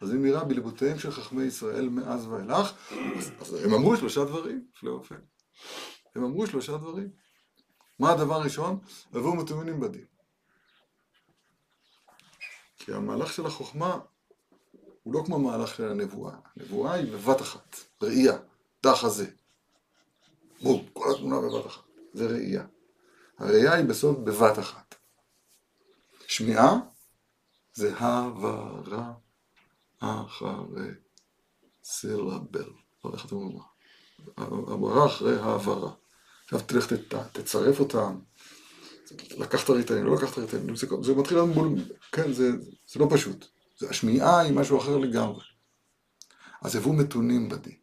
אז 0.00 0.10
אם 0.12 0.24
נראה 0.24 0.44
בליבותיהם 0.44 0.98
של 0.98 1.10
חכמי 1.10 1.42
ישראל 1.42 1.88
מאז 1.88 2.26
ואילך, 2.26 2.72
אז, 3.18 3.30
אז 3.40 3.54
הם 3.64 3.74
אמרו 3.74 3.96
שלושה 3.96 4.24
דברים, 4.24 4.64
הפלא 4.76 4.90
ופלא. 4.90 5.18
הם 6.14 6.24
אמרו 6.24 6.46
שלושה 6.46 6.76
דברים. 6.76 7.08
מה 7.98 8.10
הדבר 8.10 8.34
הראשון? 8.34 8.78
לבוא 9.12 9.36
מתאמנים 9.36 9.80
בדין. 9.80 10.04
כי 12.78 12.92
המהלך 12.92 13.32
של 13.32 13.46
החוכמה 13.46 13.98
הוא 15.02 15.14
לא 15.14 15.22
כמו 15.26 15.36
המהלך 15.36 15.74
של 15.74 15.90
הנבואה. 15.90 16.34
הנבואה 16.56 16.92
היא 16.92 17.12
בבת 17.12 17.40
אחת, 17.40 17.76
ראייה, 18.02 18.38
דח 18.82 19.04
הזה. 19.04 19.30
בום, 20.62 20.86
כל 20.92 21.10
התמונה 21.14 21.40
בבת 21.40 21.66
אחת. 21.66 21.82
זה 22.12 22.26
ראייה. 22.26 22.66
הראייה 23.38 23.74
היא 23.74 23.84
בסוף 23.84 24.18
בבת 24.18 24.58
אחת. 24.58 24.94
שמיעה 26.26 26.78
זה 27.74 27.96
הברה 27.96 29.12
אחרי 29.98 30.90
סילבל. 31.84 32.70
לא 33.04 33.10
איך 33.14 33.26
אתם 33.26 33.36
אומרים? 33.36 33.58
הברה 34.36 35.06
אחרי 35.06 35.36
העברה. 35.38 35.92
עכשיו 36.48 36.60
תלך 36.60 36.92
תצרף 37.32 37.80
אותם, 37.80 38.18
לקחת 39.38 39.70
ריטלין, 39.70 40.04
לא 40.04 40.14
לקחת 40.14 40.38
ריטלין, 40.38 40.76
זה, 40.76 40.86
זה 41.02 41.14
מתחיל 41.14 41.36
להיות 41.36 41.56
מול, 41.56 41.68
כן, 42.12 42.32
זה, 42.32 42.50
זה 42.86 43.00
לא 43.00 43.06
פשוט. 43.10 43.46
זה, 43.78 43.90
השמיעה 43.90 44.40
היא 44.40 44.52
משהו 44.52 44.78
אחר 44.78 44.96
לגמרי. 44.96 45.44
אז 46.62 46.76
הבאו 46.76 46.92
מתונים 46.92 47.48
בדין. 47.48 47.76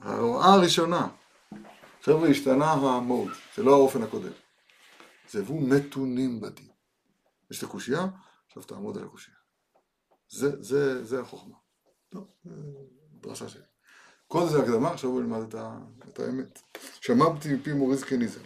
ההוראה 0.00 0.54
הראשונה, 0.54 1.08
חבר'ה, 2.02 2.28
השתנה 2.28 2.72
המוד, 2.72 3.28
זה 3.56 3.62
לא 3.62 3.74
האופן 3.74 4.02
הקודם. 4.02 4.32
זה 5.30 5.40
הבאו 5.40 5.60
מתונים 5.60 6.40
בדין. 6.40 6.68
יש 7.50 7.58
את 7.58 7.62
הקושייה, 7.62 8.06
עכשיו 8.46 8.62
תעמוד 8.62 8.98
על 8.98 9.04
הקושייה. 9.04 9.36
זה, 10.28 10.62
זה, 10.62 11.04
זה 11.04 11.20
החוכמה. 11.20 11.56
טוב, 12.08 12.26
דרשה 13.20 13.48
שלי. 13.48 13.73
כל 14.34 14.48
זה 14.48 14.62
הקדמה, 14.62 14.90
עכשיו 14.92 15.10
בואו 15.10 15.22
נלמד 15.22 15.40
את, 15.48 15.54
ה, 15.54 15.78
את 16.08 16.20
האמת. 16.20 16.62
שמעתי 17.00 17.54
מפי 17.54 17.72
מוריס 17.72 18.04
קניזם 18.04 18.40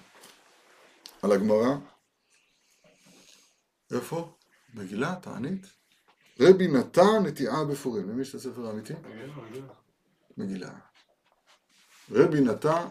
על 1.22 1.32
הגמרא, 1.32 1.76
איפה? 3.92 4.32
מגילה, 4.74 5.14
תענית. 5.22 5.66
רבי 6.40 6.68
נתן 6.68 7.22
נטיעה 7.24 7.64
בפורים. 7.64 8.08
למי 8.08 8.22
יש 8.22 8.30
את 8.30 8.34
הספר 8.34 8.66
האמיתי? 8.66 8.92
מגילה. 10.36 10.70
רבי 12.10 12.40
נתן 12.40 12.86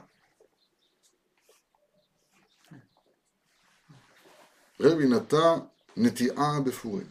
רבי 4.80 5.08
נתן 5.08 5.60
נטיעה 5.98 6.60
בפורים. 6.66 7.08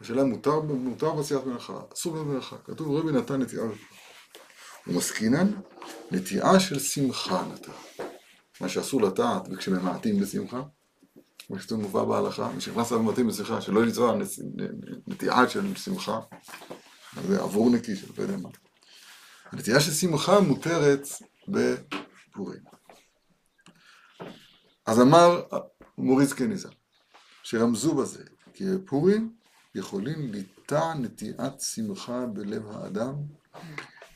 השאלה 0.00 0.24
מותר, 0.24 0.60
מותר 0.60 1.14
בעשיית 1.14 1.44
מלאכה, 1.46 1.80
אסור 1.92 2.16
במלאכה. 2.16 2.56
כתוב 2.58 2.96
רבי 2.96 3.12
נתן 3.12 3.42
נטיעה 3.42 3.66
בפורים. 3.66 3.99
ומסקינן 4.90 5.52
נטיעה 6.10 6.60
של 6.60 6.78
שמחה 6.78 7.44
נטע. 7.52 7.72
מה 8.60 8.68
שאסור 8.68 9.02
לטעת 9.02 9.42
וכשממעטים 9.50 10.20
בשמחה, 10.20 10.62
כמו 11.46 11.58
שכתוב 11.58 11.80
מובא 11.80 12.04
בהלכה, 12.04 12.52
מי 12.52 12.60
שנכנס 12.60 12.92
לממעטים 12.92 13.28
בשמחה, 13.28 13.60
שלא 13.60 13.86
לזרוע 13.86 14.16
נטיעה 15.06 15.48
של 15.48 15.76
שמחה, 15.76 16.20
זה 17.28 17.40
עבור 17.40 17.70
נקי 17.70 17.96
של 17.96 18.06
לא 18.18 18.22
יודע 18.22 18.36
מה. 18.36 18.48
הנטיעה 19.52 19.80
של 19.80 19.92
שמחה 19.92 20.40
מותרת 20.40 21.06
בפורים. 21.48 22.60
אז 24.86 25.00
אמר 25.00 25.42
מוריס 25.98 26.32
קניזה, 26.32 26.68
שרמזו 27.42 27.94
בזה, 27.94 28.24
כי 28.54 28.64
בפורים 28.74 29.34
יכולים 29.74 30.32
ליטע 30.32 30.94
נטיעת 30.94 31.60
שמחה 31.60 32.26
בלב 32.26 32.70
האדם 32.70 33.14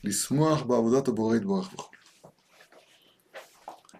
לשמוח 0.05 0.61
בעבודת 0.61 1.07
הבורא 1.07 1.35
יתברך 1.35 1.73
וכו'. 1.73 1.91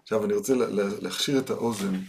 עכשיו 0.02 0.24
אני 0.24 0.34
רוצה 0.34 0.54
להכשיר 1.00 1.38
את 1.38 1.50
האוזן, 1.50 2.00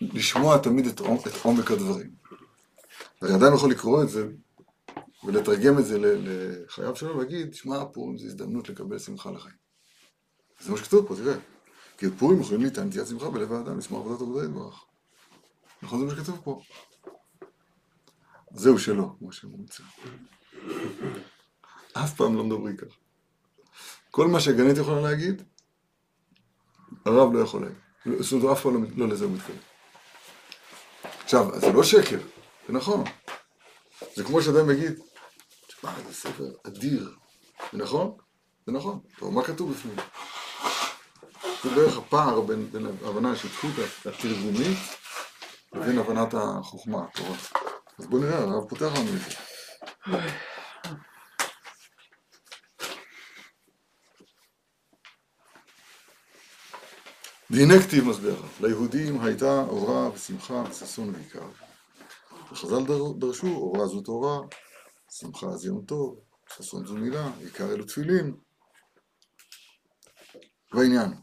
לשמוע 0.00 0.58
תמיד 0.58 0.86
את 0.86 1.00
עומק 1.42 1.70
הדברים. 1.70 2.10
הרי 3.22 3.34
אדם 3.34 3.54
יכול 3.54 3.70
לקרוא 3.70 4.02
את 4.02 4.08
זה 4.08 4.28
ולתרגם 5.24 5.78
את 5.78 5.86
זה 5.86 5.98
לחייו 6.00 6.96
שלו 6.96 7.16
ולהגיד, 7.16 7.54
שמע, 7.54 7.84
פורים 7.92 8.18
זה 8.18 8.26
הזדמנות 8.26 8.68
לקבל 8.68 8.98
שמחה 8.98 9.30
לחיים. 9.30 9.54
זה 10.60 10.70
מה 10.70 10.76
שכתוב 10.76 11.08
פה, 11.08 11.16
תראה. 11.16 11.36
כי 11.98 12.10
פורים 12.10 12.40
יכולים 12.40 12.62
ליטען 12.62 12.88
נטיית 12.88 13.06
שמחה 13.06 13.30
בלב 13.30 13.52
האדם, 13.52 13.78
לשמוע 13.78 14.00
עבודת 14.00 14.20
עבודה 14.20 14.44
יתברך. 14.44 14.84
נכון 15.82 15.98
זה 16.00 16.04
מה 16.04 16.20
שכתוב 16.20 16.40
פה. 16.44 16.60
זהו 18.54 18.78
שלא, 18.78 19.06
כמו 19.18 19.32
שהוא 19.32 19.58
מוצא. 19.58 19.82
אף 21.92 22.14
פעם 22.16 22.36
לא 22.36 22.44
מדברים 22.44 22.76
ככה. 22.76 22.96
כל 24.10 24.28
מה 24.28 24.40
שגנית 24.40 24.76
יכולה 24.78 25.00
להגיד, 25.00 25.42
הרב 27.04 27.32
לא 27.32 27.38
יכול 27.38 27.62
להגיד. 27.62 27.78
זאת 28.22 28.32
אומרת, 28.32 28.56
אף 28.56 28.62
פעם 28.62 28.84
לא, 28.84 28.88
לא 28.96 29.08
לזה 29.08 29.24
הוא 29.24 29.32
מתכוון. 29.32 29.58
עכשיו, 31.24 31.60
זה 31.60 31.72
לא 31.72 31.82
שקר, 31.82 32.18
זה 32.66 32.72
נכון. 32.72 33.04
זה 34.14 34.24
כמו 34.24 34.42
שאדם 34.42 34.70
יגיד, 34.70 35.00
תשמע, 35.66 35.92
זה 36.08 36.14
ספר 36.14 36.44
אדיר. 36.66 37.14
זה 37.72 37.78
נכון? 37.78 38.16
זה 38.66 38.72
נכון. 38.72 39.00
טוב, 39.18 39.34
מה 39.34 39.44
כתוב 39.44 39.72
בפנים? 39.72 39.96
זה 41.62 41.70
בערך 41.70 41.96
הפער 41.96 42.40
בין, 42.40 42.70
בין 42.72 42.86
ההבנה 43.04 43.32
השותפות 43.32 43.70
התרגומית 44.06 44.78
לבין 45.74 45.98
הבנת 45.98 46.34
החוכמה, 46.34 47.04
התורה. 47.04 47.36
אז 47.98 48.06
בואו 48.06 48.22
נראה, 48.22 48.38
הרב 48.38 48.68
פותח 48.68 48.82
לנו 48.82 49.10
את 49.14 49.20
זה. 49.20 49.36
והנה 57.50 57.74
כתיב 57.82 58.04
מסביר, 58.04 58.42
ליהודים 58.60 59.20
הייתה 59.20 59.62
אורה 59.68 60.10
ושמחה 60.10 60.64
וששון 60.70 61.14
ועיקר. 61.14 61.48
וחז"ל 62.52 62.82
דרשו, 63.18 63.46
אורה 63.46 63.86
זו 63.86 64.00
תורה, 64.00 64.38
שמחה 65.10 65.56
זה 65.56 65.68
יום 65.68 65.84
טוב, 65.84 66.20
ששון 66.56 66.86
זו 66.86 66.94
מילה, 66.94 67.30
עיקר 67.40 67.72
אלו 67.72 67.84
תפילין. 67.84 68.34
והעניין, 70.72 71.14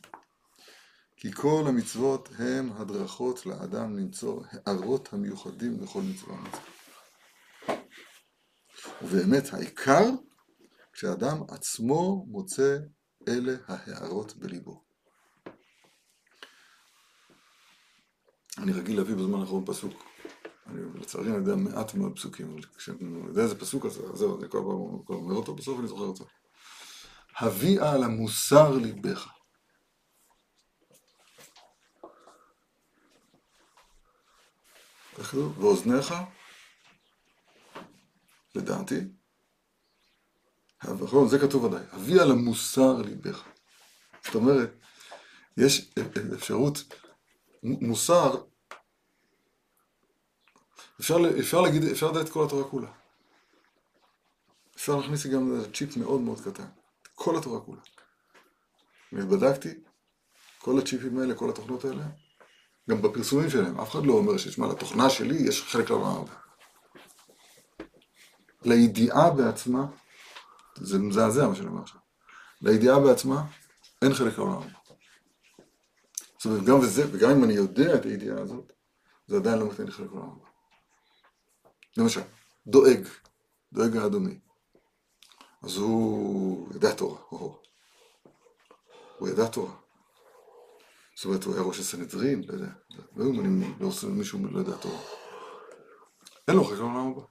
כי 1.17 1.31
כל 1.31 1.63
המצוות 1.67 2.29
הם 2.37 2.71
הדרכות 2.77 3.45
לאדם 3.45 3.97
למצוא 3.97 4.43
הערות 4.51 5.13
המיוחדים 5.13 5.81
לכל 5.81 6.01
מצווה 6.01 6.35
ומצווה. 6.35 6.61
ובאמת 9.01 9.53
העיקר, 9.53 10.03
כשאדם 10.93 11.37
עצמו 11.49 12.25
מוצא 12.27 12.77
אלה 13.27 13.53
ההערות 13.67 14.35
בליבו. 14.35 14.83
אני 18.57 18.71
רגיל 18.71 18.97
להביא 18.97 19.15
בזמן 19.15 19.39
האחרון 19.39 19.65
פסוק. 19.65 19.93
אני 20.67 20.81
לצערי 20.95 21.27
אני 21.27 21.35
יודע 21.35 21.55
מעט 21.55 21.93
מאוד 21.93 22.15
פסוקים, 22.15 22.51
אבל 22.51 22.61
כשאני 22.77 23.27
יודע 23.27 23.41
איזה 23.41 23.59
פסוק 23.59 23.85
אז 23.85 24.01
זהו, 24.13 24.39
אני 24.39 24.49
כל 24.49 24.57
פעם 25.07 25.15
אומר 25.15 25.35
אותו, 25.35 25.55
בסוף 25.55 25.79
אני 25.79 25.87
זוכר 25.87 26.03
אותו. 26.03 26.25
הביאה 27.37 27.91
על 27.91 28.03
המוסר 28.03 28.71
ליבך. 28.71 29.27
ואוזניך, 35.33 36.13
לדעתי, 38.55 38.99
נכון, 40.83 41.29
זה 41.29 41.39
כתוב 41.39 41.63
ודאי, 41.63 41.83
הביאה 41.91 42.23
על 42.23 42.31
המוסר 42.31 43.01
ליבך. 43.01 43.43
זאת 44.25 44.35
אומרת, 44.35 44.69
יש 45.57 45.93
אפשרות, 46.33 46.83
מוסר, 47.63 48.35
אפשר, 50.99 51.15
אפשר 51.39 51.61
להגיד, 51.61 51.83
אפשר 51.83 52.11
לדעת 52.11 52.29
כל 52.29 52.45
התורה 52.45 52.63
כולה. 52.63 52.91
אפשר 54.75 54.95
להכניס 54.95 55.25
גם 55.25 55.61
צ'יפ 55.73 55.97
מאוד 55.97 56.21
מאוד 56.21 56.41
קטן, 56.41 56.67
כל 57.15 57.37
התורה 57.37 57.59
כולה. 57.61 57.81
ובדקתי, 59.13 59.73
כל 60.59 60.79
הצ'יפים 60.79 61.19
האלה, 61.19 61.35
כל 61.35 61.49
התוכנות 61.49 61.85
האלה, 61.85 62.03
גם 62.89 63.01
בפרסומים 63.01 63.49
שלהם, 63.49 63.79
אף 63.79 63.91
אחד 63.91 64.05
לא 64.05 64.13
אומר 64.13 64.37
ששמע, 64.37 64.67
לתוכנה 64.67 65.09
שלי 65.09 65.35
יש 65.35 65.63
חלק 65.63 65.89
לעולם 65.89 66.15
הבא. 66.15 66.48
לידיעה 68.65 69.31
בעצמה, 69.31 69.85
זה 70.75 70.99
מזעזע 70.99 71.47
מה 71.47 71.55
שאני 71.55 71.67
אומר 71.67 71.81
עכשיו, 71.81 71.99
לידיעה 72.61 72.99
בעצמה 72.99 73.45
אין 74.01 74.13
חלק 74.13 74.37
לעולם. 74.37 74.61
זאת 76.37 76.45
אומרת, 76.45 76.63
גם 76.63 76.79
וזה, 76.79 77.03
וגם 77.11 77.29
אם 77.29 77.43
אני 77.43 77.53
יודע 77.53 77.95
את 77.95 78.05
הידיעה 78.05 78.41
הזאת, 78.41 78.73
זה 79.27 79.35
עדיין 79.35 79.59
לא 79.59 79.65
נותן 79.65 79.85
לי 79.85 79.91
חלק 79.91 80.11
לעולם. 80.11 80.39
למשל, 81.97 82.21
דואג, 82.67 83.07
דואג 83.73 83.97
האדומי. 83.97 84.39
אז 85.63 85.77
הוא 85.77 86.73
ידע 86.75 86.93
תורה, 86.93 87.21
או, 87.31 87.61
הוא 89.17 89.29
ידע 89.29 89.47
תורה. 89.47 89.73
זאת 91.15 91.25
אומרת, 91.25 91.43
הוא 91.43 91.53
היה 91.53 91.63
ראש 91.63 91.79
הסנהדרין, 91.79 92.43
לא 92.47 92.53
יודע, 92.53 92.71
לא 93.15 93.23
היו 93.23 93.33
מונים, 93.33 93.77
לא 93.79 93.87
עושים 93.87 94.17
מישהו 94.17 94.39
לא 94.51 94.59
יודע 94.59 94.77
תורה. 94.77 94.99
אין 96.47 96.55
לו 96.55 96.63
חלק 96.63 96.77
לעולם 96.77 97.11
הבא. 97.11 97.21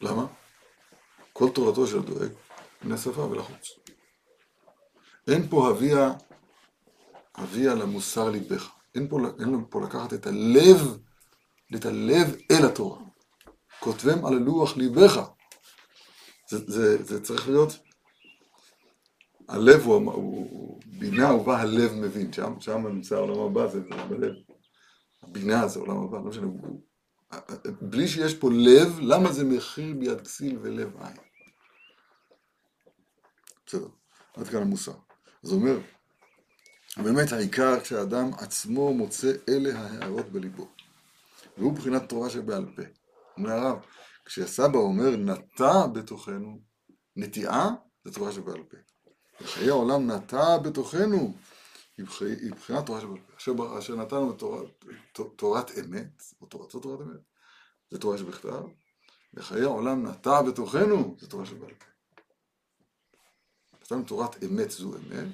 למה? 0.00 0.26
כל 1.32 1.50
תורתו 1.50 1.86
של 1.86 2.02
דואג 2.02 2.30
מן 2.82 2.92
השפה 2.92 3.20
ולחוץ. 3.20 3.68
אין 5.28 5.48
פה 5.48 5.70
הביאה, 5.70 6.12
הביאה 7.34 7.74
למוסר 7.74 8.30
ליבך. 8.30 8.70
אין 8.94 9.08
פה, 9.08 9.18
אין 9.40 9.64
פה 9.70 9.80
לקחת 9.80 10.12
את 10.12 10.26
הלב, 10.26 10.98
את 11.74 11.84
הלב 11.84 12.36
אל 12.50 12.66
התורה. 12.66 12.98
כותבם 13.80 14.26
על 14.26 14.34
לוח 14.34 14.76
ליבך. 14.76 15.20
זה, 16.48 16.58
זה, 16.66 17.04
זה 17.04 17.24
צריך 17.24 17.48
להיות, 17.48 17.78
הלב 19.48 19.80
הוא, 19.80 20.12
הוא 20.12 20.80
בינה 20.86 21.34
ובה 21.34 21.60
הלב 21.60 21.92
מבין, 21.94 22.32
שם, 22.32 22.60
שם 22.60 22.86
נמצא 22.86 23.16
העולם 23.16 23.40
הבא, 23.40 23.66
זה, 23.66 23.80
זה 23.80 24.04
בלב. 24.08 24.32
הבינה 25.22 25.68
זה 25.68 25.80
עולם 25.80 25.96
הבא, 25.96 26.18
לא 26.18 26.24
משנה, 26.24 26.46
הוא, 26.46 26.82
בלי 27.80 28.08
שיש 28.08 28.34
פה 28.34 28.50
לב, 28.52 28.98
למה 29.00 29.32
זה 29.32 29.44
מחיר 29.44 29.94
ביד 29.98 30.20
כסיל 30.20 30.58
ולב 30.62 30.96
עין? 31.02 31.16
בסדר, 33.66 33.88
עד 34.36 34.48
כאן 34.48 34.62
המוסר. 34.62 34.94
הוא 35.40 35.52
אומר, 35.52 35.78
באמת 36.96 37.32
העיקר 37.32 37.80
כשאדם 37.80 38.30
עצמו 38.38 38.94
מוצא 38.94 39.32
אלה 39.48 39.78
ההערות 39.78 40.32
בליבו. 40.32 40.68
והוא 41.58 41.72
מבחינת 41.72 42.08
תורה 42.08 42.30
שבעל 42.30 42.66
פה. 42.76 42.82
אומר 43.36 43.50
הרב, 43.50 43.78
כשסבא 44.24 44.78
אומר 44.78 45.16
נטע 45.16 45.86
בתוכנו, 45.86 46.60
נטיעה 47.16 47.70
זה 48.04 48.14
תורה 48.14 48.32
שבעל 48.32 48.62
פה. 48.62 48.76
וחיי 49.40 49.68
העולם 49.68 50.10
נטע 50.10 50.58
בתוכנו, 50.58 51.34
היא 52.20 52.52
מבחינת 52.52 52.86
תורה 52.86 53.00
שבעל 53.38 53.68
פה. 53.68 53.78
אשר, 53.78 53.96
נתנו 53.96 54.32
תורת, 54.32 54.84
תורת 55.36 55.70
אמת, 55.78 56.22
או 56.40 56.46
תורתו 56.46 56.80
תורת 56.80 57.00
אמת, 57.00 57.20
זה 57.90 57.98
תורה 57.98 58.18
שבכתב, 58.18 58.62
וחיי 59.34 59.62
העולם 59.62 60.06
נטע 60.06 60.42
בתוכנו, 60.42 61.16
זה 61.18 61.28
תורה 61.28 61.46
שבעל 61.46 61.74
פה. 61.74 61.84
נתנו 63.82 64.02
תורת 64.04 64.44
אמת 64.44 64.70
זו 64.70 64.94
אמת, 64.96 65.28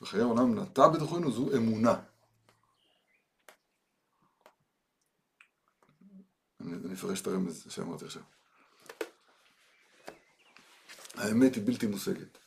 וחיי 0.00 0.20
העולם 0.20 0.58
נטע 0.58 0.88
בתוכנו 0.88 1.32
זו 1.32 1.56
אמונה. 1.56 2.00
אני 6.60 6.94
אפרש 6.94 7.20
את 7.20 7.26
הרמז 7.26 7.66
שאמרתי 7.68 8.04
עכשיו. 8.04 8.22
האמת 11.14 11.54
היא 11.54 11.62
בלתי 11.66 11.86
מושגת. 11.86 12.38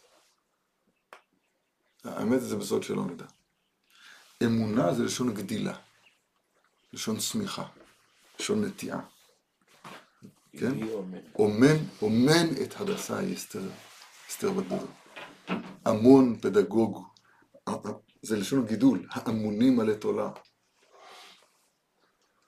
האמת 2.04 2.42
זה 2.42 2.56
בסוד 2.56 2.84
שלא 2.84 3.06
נדע. 3.06 3.26
אמונה 4.46 4.94
זה 4.94 5.04
לשון 5.04 5.34
גדילה, 5.34 5.78
לשון 6.94 7.18
צמיחה, 7.18 7.66
לשון 8.40 8.64
נטיעה. 8.66 9.00
כן? 10.60 10.72
אומן, 11.40 11.78
אומן 12.02 12.48
את 12.64 12.82
הדסה 12.82 13.34
אסתר, 13.34 13.70
אסתר 14.30 14.52
בת 14.52 14.66
דודו. 14.66 14.88
המון 15.86 16.40
פדגוג, 16.42 17.08
זה 18.22 18.38
לשון 18.38 18.66
גידול, 18.66 19.08
האמונים 19.10 19.80
על 19.80 19.94
תולה. 19.94 20.30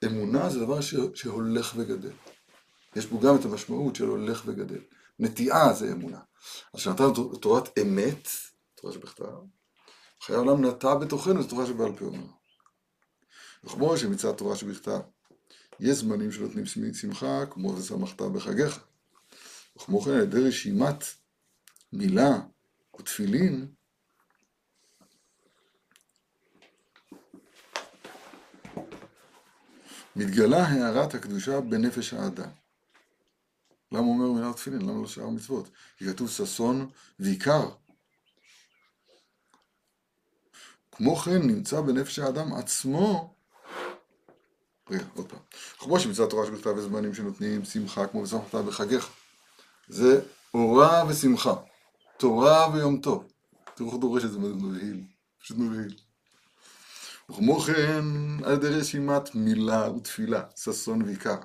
אמונה 0.04 0.50
זה 0.50 0.60
דבר 0.60 0.80
שהולך 1.14 1.74
וגדל. 1.76 2.12
יש 2.96 3.06
בו 3.06 3.20
גם 3.20 3.36
את 3.36 3.44
המשמעות 3.44 3.96
של 3.96 4.04
הולך 4.04 4.42
וגדל. 4.46 4.80
נטיעה 5.18 5.72
זה 5.72 5.92
אמונה. 5.92 6.20
אז 6.74 6.80
כשנתנו 6.80 7.36
תורת 7.36 7.78
אמת, 7.78 8.28
תורה 8.74 8.92
שבכתב, 8.92 9.24
חיי 10.26 10.36
העולם 10.36 10.64
נטע 10.64 10.94
בתוכנו, 10.94 11.42
זו 11.42 11.48
תורה 11.48 11.66
שבעל 11.66 11.92
פה 11.96 12.04
אומר. 12.04 12.26
וכמו 13.64 13.96
שמצד 13.96 14.32
תורה 14.32 14.56
שבכתב, 14.56 15.00
יש 15.80 15.98
זמנים 15.98 16.32
שנותנים 16.32 16.64
שמחה, 16.94 17.46
כמו 17.50 17.68
ושמחת 17.68 18.20
בחגיך. 18.20 18.84
וכמו 19.76 20.00
כן 20.00 20.10
על 20.10 20.22
ידי 20.22 20.40
רשימת 20.40 21.04
מילה 21.92 22.40
ותפילין, 22.98 23.66
מתגלה 30.16 30.62
הערת 30.62 31.14
הקדושה 31.14 31.60
בנפש 31.60 32.14
האדם. 32.14 32.50
למה 33.92 34.06
אומר 34.06 34.32
מילה 34.32 34.50
ותפילין? 34.50 34.82
למה 34.82 35.00
לא 35.00 35.06
שאר 35.06 35.24
המצוות? 35.24 35.68
כי 35.96 36.04
כתוב 36.06 36.30
ששון 36.30 36.90
ועיקר. 37.18 37.83
כמו 40.94 41.16
כן 41.16 41.42
נמצא 41.42 41.80
בנפש 41.80 42.18
האדם 42.18 42.54
עצמו 42.54 43.34
רגע, 44.90 45.04
עוד 45.14 45.28
פעם. 45.28 45.38
כמו 45.78 46.00
שמצוות 46.00 46.30
תורה 46.30 46.46
שבכתב 46.46 46.74
וזמנים 46.76 47.14
שנותנים 47.14 47.64
שמחה 47.64 48.06
כמו 48.06 48.22
ושמחת 48.22 48.54
בחגיך. 48.54 49.10
זה 49.88 50.20
אורה 50.54 51.04
ושמחה. 51.08 51.54
תורה 52.16 52.74
ויום 52.74 53.00
טוב. 53.00 53.32
תראו 53.74 53.90
איך 53.90 53.98
דורש 53.98 54.24
את 54.24 54.32
זה 54.32 54.38
מבהיל. 54.38 55.04
פשוט 55.40 55.58
מבהיל. 55.58 55.96
וכמו 57.30 57.60
כן, 57.60 58.04
על 58.44 58.52
ידי 58.52 58.68
רשימת 58.68 59.34
מילה 59.34 59.90
ותפילה, 59.90 60.42
ששון 60.56 61.02
ועיקר. 61.02 61.36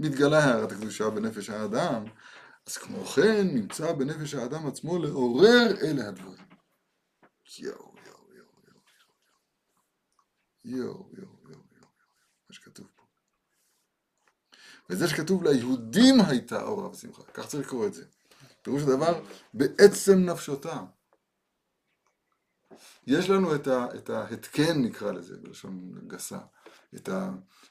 מתגלה 0.00 0.44
הערת 0.44 0.72
הקדושה 0.72 1.10
בנפש 1.10 1.50
האדם, 1.50 2.04
אז 2.66 2.76
כמו 2.76 3.04
כן 3.04 3.46
נמצא 3.46 3.92
בנפש 3.92 4.34
האדם 4.34 4.66
עצמו 4.66 4.98
לעורר 4.98 5.74
אלה 5.82 6.08
הדברים. 6.08 6.44
יואו, 7.58 7.94
יואו, 10.70 10.86
יואו, 10.88 11.08
יואו, 11.42 11.62
יואו, 11.76 11.88
מה 12.48 12.54
שכתוב 12.54 12.86
פה. 12.96 13.02
וזה 14.90 15.08
שכתוב 15.08 15.44
ליהודים 15.44 16.14
הייתה 16.28 16.62
אורה 16.62 16.90
ושמחה, 16.90 17.22
כך 17.34 17.46
צריך 17.46 17.66
לקרוא 17.66 17.86
את 17.86 17.94
זה. 17.94 18.04
פירוש 18.62 18.82
הדבר, 18.82 19.24
בעצם 19.54 20.18
נפשותם. 20.18 20.84
יש 23.06 23.30
לנו 23.30 23.54
את, 23.54 24.10
ההתקן, 24.10 24.82
נקרא 24.82 25.12
לזה, 25.12 25.36
בלשון 25.36 25.94
גסה, 26.06 26.38
את 26.94 27.08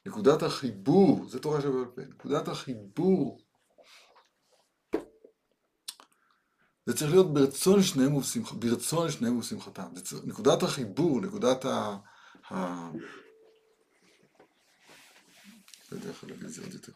נקודת 0.06 0.44
החיבור, 0.44 1.30
זה 1.30 1.40
תורה 1.40 1.62
שבעל 1.62 1.86
פה, 1.86 2.02
נקודת 2.02 2.48
החיבור. 2.48 3.42
זה 6.86 6.96
צריך 6.96 7.12
להיות 7.12 7.34
ברצון 7.34 7.84
שניהם 7.84 8.14
ובשמחה, 8.14 8.56
ברצון 8.56 9.12
שניהם 9.12 9.38
ובשמחתם. 9.38 9.88
נקודת 10.24 10.64
החיבור, 10.64 11.22
נקודת 11.22 11.66
ה... 11.66 11.98
ה... 12.52 12.90
לא 15.92 15.98
יודע 15.98 16.10
איך 16.10 16.24
להגיד 16.24 16.44
את 16.44 16.50
זה 16.50 16.62
עוד 16.62 16.74
יותר. 16.74 16.92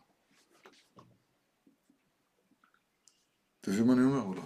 אתם 3.61 3.71
מבינים 3.71 3.87
מה 3.87 3.93
אני 3.93 4.03
אומר 4.03 4.21
או 4.21 4.33
לא? 4.33 4.43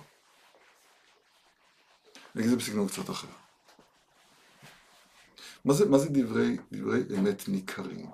אני 2.35 2.43
אגיד 2.43 2.45
את 2.45 2.49
זה 2.49 2.55
בסגנון 2.55 2.87
קצת 2.87 3.09
אחר. 3.09 3.27
מה 5.65 5.73
זה, 5.73 5.85
מה 5.85 5.97
זה 5.97 6.09
דברי, 6.09 6.57
דברי 6.71 7.01
אמת 7.19 7.47
ניכרים? 7.47 8.09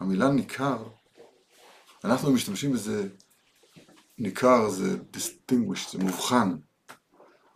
המילה 0.00 0.30
ניכר, 0.30 0.88
אנחנו 2.04 2.32
משתמשים 2.32 2.72
בזה 2.72 3.08
ניכר 4.18 4.68
זה 4.68 4.96
distinguished, 5.12 5.90
זה 5.92 5.98
מובחן. 5.98 6.56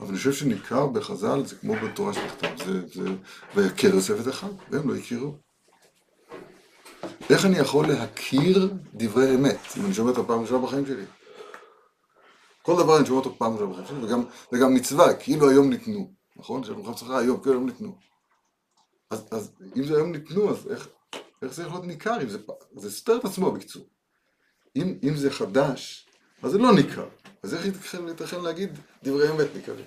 אבל 0.00 0.08
אני 0.08 0.16
חושב 0.16 0.32
שניכר 0.32 0.86
בחז"ל 0.86 1.46
זה 1.46 1.56
כמו 1.56 1.74
בתורה 1.74 2.14
שבכתב, 2.14 2.64
זה, 2.64 2.86
זה, 2.86 3.08
ויכר 3.54 3.88
יוסף 3.94 4.20
את 4.20 4.28
אחד, 4.28 4.48
והם 4.70 4.90
לא 4.90 4.96
הכירו. 4.96 5.36
איך 7.30 7.44
אני 7.44 7.58
יכול 7.58 7.88
להכיר 7.88 8.74
דברי 8.94 9.34
אמת, 9.34 9.58
אם 9.76 9.84
אני 9.84 9.94
שומע 9.94 10.10
אותו 10.10 10.26
פעם 10.26 10.40
ראשונה 10.40 10.66
בחיים 10.66 10.86
שלי? 10.86 11.04
כל 12.62 12.82
דבר 12.82 12.98
אני 12.98 13.06
שומע 13.06 13.18
אותו 13.18 13.38
פעם 13.38 13.52
ראשונה 13.52 13.72
בחיים 13.72 13.86
שלי, 13.86 14.04
וגם, 14.04 14.22
וגם 14.52 14.74
מצווה, 14.74 15.14
כאילו 15.14 15.50
היום 15.50 15.70
ניתנו, 15.70 16.12
נכון? 16.36 16.64
שאני 16.64 16.76
מוכן 16.76 16.94
צריכה 16.94 17.18
היום, 17.18 17.40
כאילו 17.40 17.54
היום 17.54 17.66
ניתנו. 17.66 17.98
אז, 19.10 19.24
אז 19.30 19.52
אם 19.76 19.84
זה 19.84 19.96
היום 19.96 20.12
ניתנו, 20.12 20.50
אז 20.50 20.70
איך, 20.70 20.88
איך 21.42 21.54
זה 21.54 21.62
יכול 21.62 21.74
להיות 21.74 21.86
ניכר? 21.86 22.22
אם 22.22 22.28
זה, 22.28 22.38
זה 22.76 22.90
סותר 22.90 23.16
את 23.16 23.24
עצמו 23.24 23.52
בקיצור. 23.52 23.86
אם, 24.76 24.98
אם 25.02 25.16
זה 25.16 25.30
חדש, 25.30 26.03
אז 26.44 26.50
זה 26.50 26.58
לא 26.58 26.74
ניכר. 26.74 27.08
אז 27.42 27.54
איך 27.54 27.66
ייתכן 27.66 28.40
להגיד 28.42 28.70
דברי 29.02 29.30
אמת 29.30 29.54
ניכרים? 29.54 29.84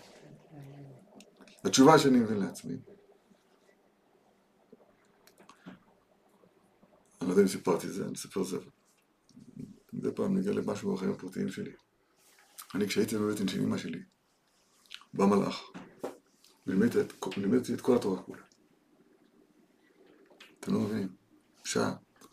התשובה 1.63 1.99
שאני 1.99 2.19
מבין 2.19 2.37
לעצמי, 2.37 2.73
אני 7.21 7.27
לא 7.27 7.33
יודע 7.33 7.41
אם 7.41 7.47
סיפרתי 7.47 7.87
את 7.87 7.93
זה, 7.93 8.05
אני 8.05 8.13
אספר 8.13 8.43
זה. 8.43 8.57
מדי 9.93 10.09
פעם 10.15 10.37
נגלה 10.37 10.61
משהו 10.65 10.95
בחיים 10.95 11.11
הפרטיים 11.11 11.49
שלי. 11.49 11.71
אני 12.75 12.87
כשהייתי 12.87 13.17
בבטן 13.17 13.47
של 13.47 13.61
אמא 13.61 13.77
שלי, 13.77 13.99
בא 15.13 15.25
מלאך, 15.25 15.71
ולימדתי 16.67 17.73
את 17.73 17.81
כל 17.81 17.95
התורה 17.95 18.21
כולה. 18.21 18.43
אתם 20.59 20.73
לא 20.73 20.79
מבינים? 20.79 21.07
פשט, 21.63 21.81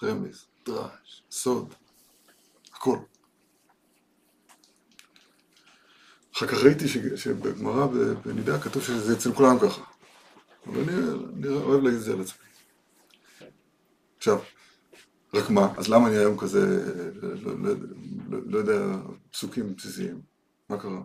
רמז, 0.02 0.46
דרש, 0.64 1.24
סוד, 1.30 1.74
הכל. 2.72 2.98
אחר 6.36 6.46
כך 6.46 6.64
ראיתי 6.64 6.84
שבגמרא 7.16 7.86
בנידה 8.24 8.60
כתוב 8.60 8.82
שזה 8.82 9.12
אצל 9.12 9.32
כולם 9.32 9.58
ככה. 9.58 9.82
אבל 10.66 10.80
אני, 10.80 10.92
אני 11.36 11.48
אוהב 11.48 11.82
להגיד 11.82 11.98
את 11.98 12.04
זה 12.04 12.12
על 12.12 12.20
עצמי. 12.20 12.44
עכשיו, 14.16 14.38
רק 15.34 15.50
מה, 15.50 15.72
אז 15.76 15.88
למה 15.88 16.08
אני 16.08 16.16
היום 16.16 16.38
כזה, 16.38 16.92
לא, 17.22 17.54
לא, 17.58 17.74
לא, 18.30 18.38
לא 18.46 18.58
יודע, 18.58 18.96
פסוקים 19.30 19.76
בסיסיים? 19.76 20.20
מה 20.68 20.78
קרה? 20.78 21.02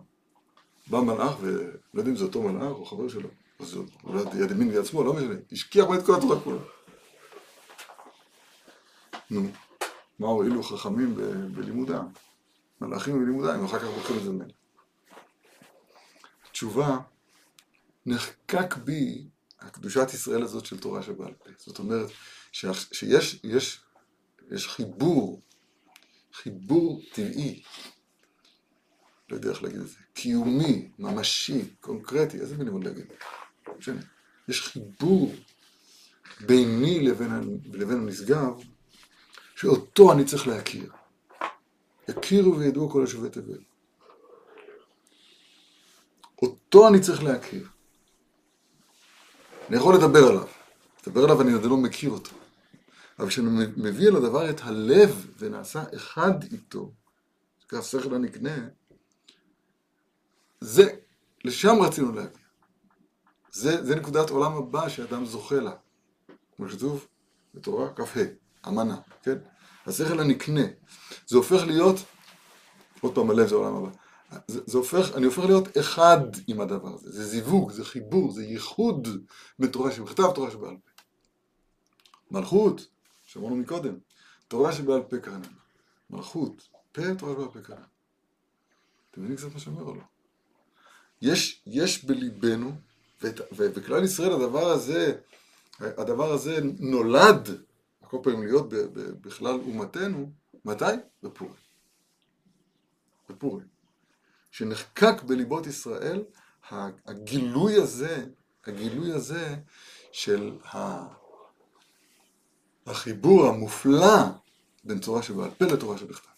בא 0.88 1.00
מלאך, 1.00 1.36
ולא 1.42 1.62
יודע 1.94 2.12
אם 2.12 2.16
זה 2.16 2.24
אותו 2.24 2.42
מלאך 2.42 2.72
או 2.72 2.86
חבר 2.86 3.10
שלו, 3.10 3.30
אז 3.60 3.78
אולי 4.04 4.22
יד 4.44 4.52
ימין 4.52 4.70
ויד 4.70 4.86
שמאל, 4.86 5.06
לא 5.06 5.14
משנה, 5.14 5.34
השקיע 5.52 5.86
בו 5.86 5.94
את 5.94 6.06
כל 6.06 6.16
התורה 6.16 6.40
כולה. 6.40 6.62
נו, 9.32 9.50
מה 10.20 10.28
הועילו 10.28 10.64
חכמים 10.64 11.16
בלימודם? 11.56 12.06
מלאכים 12.82 13.20
בלימודם, 13.20 13.66
אחר 13.66 13.80
כך 13.80 13.86
לוקחים 13.98 14.18
את 14.18 14.24
זה 14.24 14.30
ממנו. 14.30 14.59
התשובה, 16.60 16.98
נחקק 18.06 18.78
בי 18.78 19.28
הקדושת 19.60 20.08
ישראל 20.14 20.44
הזאת 20.44 20.66
של 20.66 20.80
תורה 20.80 21.04
שבעל 21.04 21.34
פה. 21.34 21.50
זאת 21.58 21.80
אומרת, 21.80 22.10
שיש 22.52 23.40
יש, 23.44 23.80
יש 24.52 24.68
חיבור, 24.68 25.42
חיבור 26.34 27.02
טבעי, 27.14 27.64
לא 29.30 29.36
יודע 29.36 29.50
איך 29.50 29.64
להגיד 29.64 29.80
את 29.80 29.88
זה, 29.88 29.98
קיומי, 30.14 30.90
ממשי, 31.00 31.62
קונקרטי, 31.80 32.40
איזה 32.40 32.58
מילים 32.58 32.74
עוד 32.74 32.84
להגיד? 32.84 33.06
יש 34.48 34.62
חיבור 34.62 35.36
ביני 36.46 37.00
לבין, 37.00 37.60
לבין 37.74 37.98
הנשגב, 37.98 38.54
שאותו 39.56 40.14
אני 40.14 40.26
צריך 40.26 40.48
להכיר. 40.48 40.92
יכירו 42.08 42.58
וידעו 42.58 42.90
כל 42.90 43.04
השופט 43.04 43.38
תבל. 43.38 43.60
אותו 46.42 46.88
אני 46.88 47.02
צריך 47.02 47.24
להכיר. 47.24 47.68
אני 49.70 49.78
יכול 49.78 49.96
לדבר 49.96 50.28
עליו. 50.28 50.48
לדבר 51.08 51.24
עליו 51.24 51.42
אני 51.42 51.54
עדיין 51.54 51.70
לא 51.70 51.78
מכיר 51.78 52.10
אותו. 52.10 52.32
אבל 53.20 53.28
כשאני 53.28 53.66
מביא 53.78 54.08
אל 54.08 54.16
הדבר 54.16 54.50
את 54.50 54.62
הלב 54.64 55.28
ונעשה 55.38 55.84
אחד 55.96 56.44
איתו, 56.52 56.92
כך 57.68 57.84
שכל 57.84 58.16
הנקנה, 58.16 58.58
זה, 60.62 60.90
לשם 61.46 61.76
רצינו 61.82 62.12
להגיע. 62.12 62.40
זה, 63.52 63.84
זה 63.86 63.96
נקודת 63.96 64.30
עולם 64.30 64.54
הבא 64.54 64.90
שאדם 64.90 65.26
זוכה 65.26 65.56
לה. 65.56 65.72
כמו 66.56 66.70
שכתוב 66.70 67.08
בתורה 67.54 67.94
כ"ה, 67.94 68.24
אמנה, 68.68 68.98
כן? 69.24 69.38
השכל 69.86 70.20
הנקנה. 70.20 70.62
זה 71.28 71.38
הופך 71.38 71.64
להיות, 71.68 71.96
עוד 73.02 73.16
פעם 73.16 73.30
הלב 73.30 73.48
זה 73.48 73.56
עולם 73.56 73.76
הבא. 73.76 73.90
זה, 74.48 74.60
זה 74.66 74.78
הופך, 74.78 75.16
אני 75.16 75.26
הופך 75.26 75.44
להיות 75.44 75.78
אחד 75.78 76.20
עם 76.48 76.62
הדבר 76.62 76.94
הזה. 76.94 77.12
זה 77.12 77.26
זיווג, 77.26 77.72
זה 77.72 77.86
חיבור, 77.86 78.32
זה 78.32 78.44
ייחוד 78.44 79.08
בתורה 79.60 79.92
שבכתב, 79.92 80.32
תורה 80.36 80.52
שבעל 80.52 80.76
פה. 80.76 80.90
מלכות, 82.32 82.88
שאמרנו 83.26 83.56
מקודם, 83.56 83.96
תורה 84.48 84.74
שבעל 84.74 85.02
פה 85.04 85.18
כאן. 85.18 85.42
מלכות, 86.10 86.68
פה 86.92 87.02
תורה 87.18 87.34
שבעל 87.34 87.48
פה 87.54 87.62
כאן. 87.62 87.84
אתם 89.12 89.22
מבינים 89.22 89.38
קצת 89.38 89.54
מה 89.54 89.60
שאומר 89.60 89.84
או 89.84 89.96
לא? 89.96 90.02
יש, 91.22 91.62
יש 91.66 92.06
בליבנו, 92.06 92.72
וכלל 93.52 94.04
ישראל 94.04 94.32
הדבר 94.32 94.70
הזה, 94.72 95.16
הדבר 95.80 96.32
הזה 96.32 96.60
נולד, 96.80 97.50
כל 98.02 98.18
פעמים 98.24 98.44
להיות 98.44 98.70
בכלל 99.22 99.60
אומתנו, 99.60 100.32
מתי? 100.66 100.86
בפורים. 101.24 101.54
בפורים. 103.30 103.79
שנחקק 104.52 105.22
בליבות 105.24 105.68
ישראל 105.68 106.24
הגילוי 107.06 107.76
הזה, 107.76 108.26
הגילוי 108.66 109.12
הזה 109.12 109.56
של 110.12 110.58
החיבור 112.86 113.48
המופלא 113.48 114.24
בין 114.84 115.00
תורה 115.00 115.24
שבעל 115.24 115.50
פה 115.50 115.66
לתורה 115.66 115.98
שבכתב. 115.98 116.30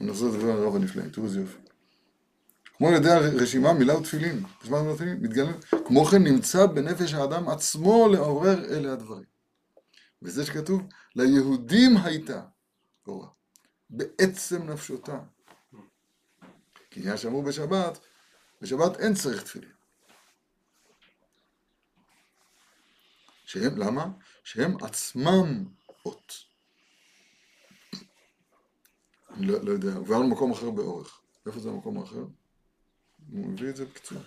אני 0.00 0.10
נחזור 0.10 0.28
לדבר 0.28 0.52
על 0.52 0.58
הרב 0.58 0.76
הנפלאים, 0.76 1.10
תראו 1.10 1.26
איזה 1.26 1.40
יופי. 1.40 1.58
כמו 2.76 2.88
על 2.88 2.94
ידי 2.94 3.10
הרשימה 3.10 3.72
מילה 3.72 3.96
ותפילין, 3.98 4.44
בזמן 4.62 4.78
ותפילין, 4.78 5.18
מתגלם, 5.22 5.52
כמו 5.86 6.04
כן 6.04 6.22
נמצא 6.22 6.66
בנפש 6.66 7.14
האדם 7.14 7.48
עצמו 7.48 8.08
לעורר 8.12 8.64
אלה 8.64 8.92
הדברים. 8.92 9.24
וזה 10.22 10.46
שכתוב, 10.46 10.82
ליהודים 11.16 11.96
הייתה 11.96 12.42
אורה, 13.06 13.28
בעצם 13.90 14.70
נפשותם. 14.70 15.18
כי 16.90 17.00
עניין 17.00 17.16
שאמרו 17.16 17.42
בשבת, 17.42 17.98
בשבת 18.62 19.00
אין 19.00 19.14
צריך 19.14 19.42
תפילין. 19.42 19.72
שהם, 23.44 23.78
למה? 23.78 24.06
שהם 24.44 24.76
עצמם 24.84 25.64
אות. 26.04 26.32
אני 29.30 29.46
לא, 29.46 29.64
לא 29.64 29.70
יודע, 29.70 29.92
כבר 30.04 30.18
למקום 30.18 30.52
אחר 30.52 30.70
באורך. 30.70 31.20
איפה 31.46 31.60
זה 31.60 31.68
המקום 31.68 31.98
האחר? 32.00 32.24
הוא 33.32 33.46
מביא 33.46 33.70
את 33.70 33.76
זה 33.76 33.84
בקיצור. 33.84 34.18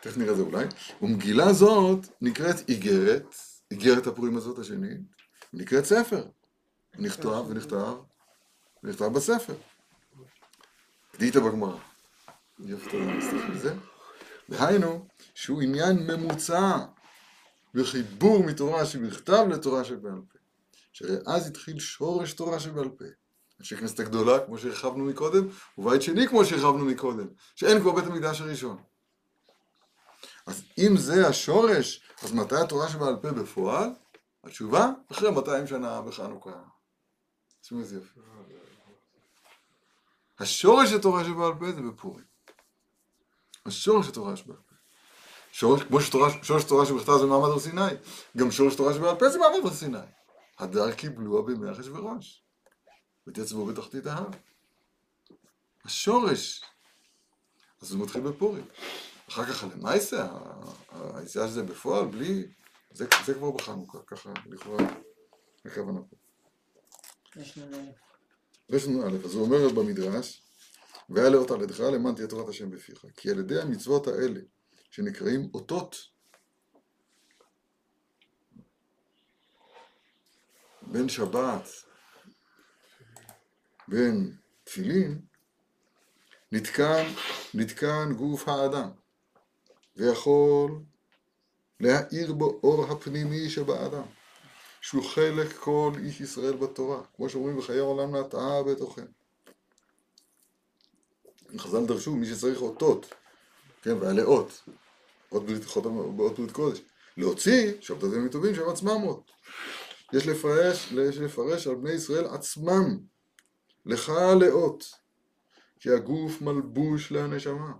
תכף 0.00 0.16
נראה 0.16 0.32
את 0.32 0.36
זה 0.36 0.42
אולי. 0.42 0.66
ומגילה 1.02 1.52
זאת 1.52 2.06
נקראת 2.20 2.68
איגרת, 2.68 3.34
איגרת 3.70 4.06
הפורים 4.06 4.36
הזאת 4.36 4.58
השנית, 4.58 5.00
נקראת 5.52 5.84
ספר. 5.84 6.28
נכתב 6.98 7.44
ונכתב, 7.48 7.96
ונכתב 8.82 9.04
בספר. 9.04 9.54
קדיתא 11.16 11.40
בגמרא. 11.40 11.76
יופי, 12.58 12.90
תודה, 12.90 13.04
נסתכל 13.04 13.50
בזה. 13.54 13.74
והיינו, 14.48 15.08
שהוא 15.34 15.62
עניין 15.62 16.06
ממוצע 16.06 16.78
וחיבור 17.74 18.44
מתורה 18.44 18.86
שבכתב 18.86 19.46
לתורה 19.50 19.84
שבעל 19.84 20.20
פה. 20.32 20.38
שהרי 20.92 21.16
אז 21.26 21.46
התחיל 21.46 21.78
שורש 21.78 22.32
תורה 22.32 22.60
שבעל 22.60 22.88
פה. 22.88 23.04
אנשי 23.60 23.76
כנסת 23.76 24.00
הגדולה, 24.00 24.46
כמו 24.46 24.58
שהרחבנו 24.58 25.04
מקודם, 25.04 25.48
ובית 25.78 26.02
שני, 26.02 26.28
כמו 26.28 26.44
שהרחבנו 26.44 26.84
מקודם, 26.84 27.26
שאין 27.54 27.80
כבר 27.80 27.92
בית 27.92 28.04
המקדש 28.04 28.40
הראשון. 28.40 28.82
אז 30.46 30.62
אם 30.78 30.96
זה 30.96 31.28
השורש, 31.28 32.00
אז 32.22 32.32
מתי 32.32 32.56
התורה 32.56 32.88
שבעל 32.88 33.16
פה 33.22 33.32
בפועל? 33.32 33.90
התשובה, 34.44 34.90
אחרי 35.12 35.30
200 35.30 35.66
שנה 35.66 36.02
בחנוכה. 36.02 36.62
תשמעו 37.60 37.80
איזה 37.80 37.96
יופי. 37.96 38.20
השורש 40.38 40.92
התורה 40.92 41.24
שבעל 41.24 41.52
פה 41.58 41.72
זה 41.72 41.82
בפורים. 41.82 42.24
השורש 43.66 44.08
התורה 44.08 44.36
שבעל 44.36 44.56
פה. 44.56 44.74
שורש, 45.52 45.82
כמו 45.82 46.00
שורש 46.42 46.64
תורה 46.64 46.86
שבכתב 46.86 47.12
זה 47.20 47.26
מעמד 47.26 47.48
הר 47.48 47.58
סיני, 47.58 47.90
גם 48.36 48.50
שורש 48.50 48.74
תורה 48.74 48.94
שבעל 48.94 49.18
פה 49.18 49.28
זה 49.28 49.38
מעמד 49.38 49.64
הר 49.64 49.74
סיני. 49.74 49.98
הדר 50.58 50.92
קיבלוה 50.92 51.42
בימי 51.42 51.72
אחשוורוש, 51.72 52.42
ותייצבו 53.26 53.66
בתחתית 53.66 54.06
ההר. 54.06 54.26
השורש. 55.84 56.62
אז 57.82 57.92
הוא 57.92 58.04
מתחיל 58.04 58.20
בפורים. 58.20 58.64
אחר 59.28 59.44
כך 59.44 59.64
למעשה, 59.64 60.28
היציאה 61.14 61.46
של 61.46 61.52
זה 61.52 61.62
בפועל, 61.62 62.06
בלי... 62.06 62.46
זה, 62.90 63.06
זה 63.24 63.34
כבר 63.34 63.50
בחנוכה, 63.50 63.98
ככה 64.06 64.30
לכאורה 64.46 64.84
הכוונה 65.64 66.00
פה. 66.10 66.16
רשת 68.70 68.88
א', 68.88 69.24
אז 69.24 69.34
הוא 69.34 69.44
אומר 69.44 69.68
במדרש, 69.68 70.42
והיה 71.10 71.28
לאות 71.28 71.50
על 71.50 71.62
ידך 71.62 71.80
למען 71.80 72.14
תהיה 72.14 72.28
תורת 72.28 72.48
השם 72.48 72.70
בפיך. 72.70 73.04
כי 73.16 73.30
על 73.30 73.38
ידי 73.38 73.60
המצוות 73.60 74.06
האלה, 74.06 74.40
שנקראים 74.90 75.50
אותות, 75.54 75.96
בין 80.82 81.08
שבת, 81.08 81.68
בין 83.88 84.36
תפילין, 84.64 85.20
נתקן, 86.52 87.06
נתקן 87.54 88.12
גוף 88.16 88.48
האדם, 88.48 88.90
ויכול 89.96 90.82
להאיר 91.80 92.32
בו 92.32 92.60
אור 92.62 92.92
הפנימי 92.92 93.50
שבאדם, 93.50 94.06
שהוא 94.86 95.04
חלק 95.04 95.56
כל 95.56 95.92
איש 96.04 96.20
ישראל 96.20 96.56
בתורה, 96.56 97.00
כמו 97.16 97.28
שאומרים 97.28 97.56
בחיי 97.56 97.78
העולם 97.78 98.16
נטעה 98.16 98.62
בתוכם. 98.62 99.04
חז"ל 101.58 101.86
דרשו, 101.86 102.16
מי 102.16 102.26
שצריך 102.26 102.62
אותות, 102.62 103.14
כן, 103.82 103.96
ועלי 104.00 104.22
אות, 104.22 104.62
אות 105.32 105.46
ברית, 105.46 106.52
קודש, 106.52 106.80
להוציא 107.16 107.72
שבתותיהם 107.80 108.28
טובים 108.28 108.54
שהם 108.54 108.68
עצמם 108.68 109.02
אות. 109.02 109.30
יש 110.12 110.26
לפרש, 110.26 110.92
יש 110.92 111.16
לפרש 111.18 111.66
על 111.66 111.74
בני 111.74 111.92
ישראל 111.92 112.24
עצמם, 112.24 112.98
לך 113.86 114.12
לאות, 114.40 114.84
כי 115.80 115.90
הגוף 115.90 116.42
מלבוש 116.42 117.12
להנשמה, 117.12 117.72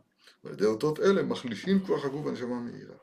ועל 0.44 0.54
ידי 0.54 0.64
אותות 0.64 1.00
אלה 1.00 1.22
מחלישים 1.22 1.86
כוח 1.86 2.04
הגוף 2.04 2.26
והנשמה 2.26 2.60
מהירה. 2.60 2.96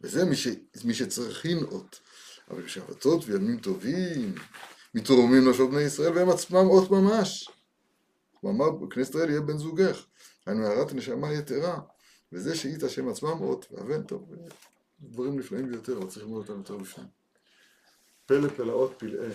וזה 0.00 0.24
מי, 0.24 0.36
ש, 0.36 0.48
מי 0.84 0.94
שצריכין 0.94 1.58
אות. 1.64 2.00
אבל 2.50 2.62
בשבתות 2.62 3.24
וימים 3.26 3.58
טובים, 3.58 4.34
מתרוממים 4.94 5.50
נשות 5.50 5.70
בני 5.70 5.80
ישראל 5.80 6.12
והם 6.12 6.28
עצמם 6.30 6.66
אות 6.70 6.90
ממש. 6.90 7.50
הוא 8.40 8.50
אמר, 8.50 8.70
בכנסת 8.70 9.10
ישראל 9.10 9.30
יהיה 9.30 9.40
בן 9.40 9.58
זוגך, 9.58 10.06
היינו 10.46 10.66
הערת 10.66 10.92
נשמה 10.92 11.32
יתרה, 11.32 11.80
וזה 12.32 12.56
שהיית 12.56 12.82
השם 12.82 13.08
עצמם 13.08 13.40
אות, 13.40 13.66
ואבן 13.70 14.02
טוב, 14.02 14.32
דברים 15.00 15.38
נפלאים 15.38 15.68
ביותר, 15.68 15.98
אבל 15.98 16.06
צריך 16.06 16.24
ללמוד 16.24 16.48
אותם 16.48 16.58
יותר 16.58 16.76
בפנים. 16.76 17.08
פלא 18.26 18.48
פלאות 18.48 18.94
פלאי. 18.98 19.30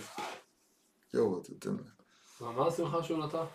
יואו, 1.14 1.42
אתה 1.42 1.70
לי. 1.70 1.76
מה 2.42 2.68
השמחה 2.68 3.04
שהוא 3.04 3.26
נטע? 3.26 3.46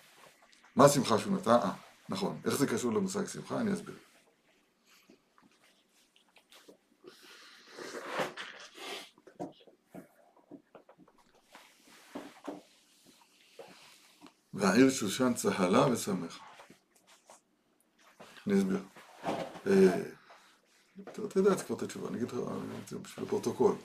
מה 0.76 0.84
השמחה 0.84 1.18
שהוא 1.18 1.36
נטע? 1.36 1.50
אה, 1.50 1.72
נכון. 2.08 2.40
איך 2.44 2.56
זה 2.56 2.66
קשור 2.66 2.92
למושג 2.92 3.26
שמחה? 3.26 3.60
אני 3.60 3.72
אסביר. 3.72 3.94
והעיר 14.58 14.90
שושן 14.90 15.34
צהלה 15.34 15.92
ושמחה. 15.92 16.44
אני 18.46 18.58
אסביר. 18.58 18.82
אה, 19.66 20.02
אתה 21.08 21.38
יודע 21.38 21.64
כבר 21.64 21.76
את 21.76 21.82
התשובה, 21.82 22.08
אני 22.08 22.16
אגיד 22.16 22.28
לך, 22.28 22.38
בשביל 23.02 23.26
הפרוטוקול. 23.26 23.76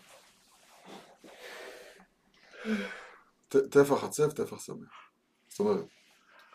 טפח 3.49 4.03
עצב, 4.03 4.31
טפח 4.31 4.59
שמח. 4.59 5.09
זאת 5.49 5.59
אומרת, 5.59 5.85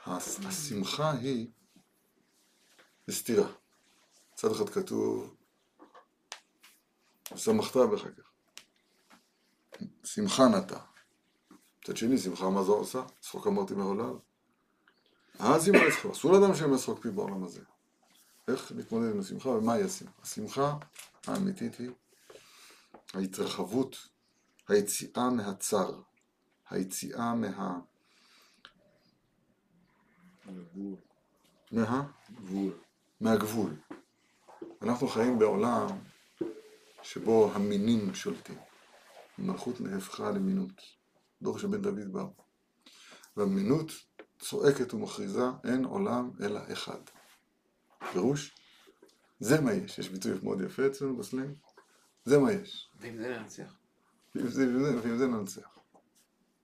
השמחה 0.07 1.11
היא 1.11 1.51
בסתירה. 3.09 3.49
מצד 4.33 4.51
אחד 4.51 4.69
כתוב, 4.69 5.37
שמחת 7.37 7.77
ואחר. 7.77 8.09
שמחה 10.05 10.43
נטע. 10.49 10.79
מצד 11.89 11.97
שני, 11.97 12.19
שמחה 12.19 12.51
מה 12.51 12.63
זו 12.63 12.75
עושה? 12.75 13.03
צחוק 13.21 13.47
אמרתי 13.47 13.75
מהעולם. 13.75 14.19
אז 15.39 15.69
אם 15.69 15.75
לא 15.75 15.89
יצחוק, 15.89 16.13
אסור 16.13 16.33
לאדם 16.33 16.55
שהם 16.55 16.75
יצחוק 16.75 17.03
פי 17.03 17.11
בעולם 17.11 17.45
הזה. 17.45 17.61
איך 18.49 18.73
להתמודד 18.77 19.11
עם 19.15 19.21
השמחה 19.21 19.49
ומהי 19.49 19.83
השמחה? 19.83 20.13
השמחה 20.23 20.77
האמיתית 21.27 21.79
היא 21.79 21.91
ההתרחבות, 23.15 23.97
היציאה 24.69 25.31
מהצר, 25.31 26.01
היציאה 26.71 27.35
מה... 27.35 27.79
מה? 31.73 32.03
גבול. 32.29 32.73
מהגבול. 33.21 33.77
אנחנו 34.83 35.09
חיים 35.09 35.39
בעולם 35.39 35.87
שבו 37.03 37.51
המינים 37.55 38.15
שולטים. 38.15 38.59
מלכות 39.39 39.81
נהפכה 39.81 40.31
למינות. 40.31 40.98
דור 41.43 41.59
שבן 41.59 41.83
דוד 41.83 42.13
בא. 42.13 42.25
והמינות 43.37 43.93
צועקת 44.39 44.95
ומכריזה 44.95 45.45
אין 45.65 45.85
עולם 45.85 46.31
אלא 46.41 46.61
אחד. 46.73 47.01
פירוש? 48.13 48.57
זה 49.41 49.61
מה 49.61 49.73
יש. 49.73 49.99
יש 49.99 50.09
ביטוי 50.09 50.33
מאוד 50.43 50.61
יפה 50.61 50.87
אצלנו 50.87 51.17
בסלנג. 51.17 51.57
זה 52.25 52.39
מה 52.39 52.53
יש. 52.53 52.91
ועם 53.01 53.17
זה 53.17 53.39
ננצח. 53.39 53.79
ועם 54.35 54.49
זה, 54.49 54.67
ועם 54.67 54.85
זה, 54.85 55.01
ועם 55.03 55.19
זה 55.19 55.27
ננצח. 55.27 55.79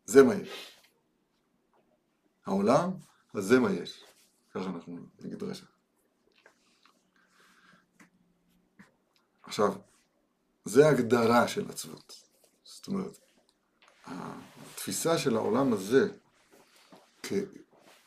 זה 0.05 0.23
מה 0.23 0.35
יש. 0.35 0.79
העולם, 2.47 2.91
אז 3.35 3.45
זה 3.45 3.61
מה 3.61 3.73
יש. 3.73 4.05
ככה 4.51 4.65
אנחנו 4.65 4.99
נגיד 5.21 5.43
רשע. 5.43 5.67
עכשיו, 9.43 9.73
זה 10.65 10.89
הגדרה 10.89 11.49
של 11.49 11.71
עצבות. 11.71 12.23
זאת 12.65 12.87
אומרת, 12.87 13.19
התפיסה 14.75 15.19
של 15.19 15.37
העולם 15.37 15.73
הזה 15.73 16.09
כ, 17.23 17.33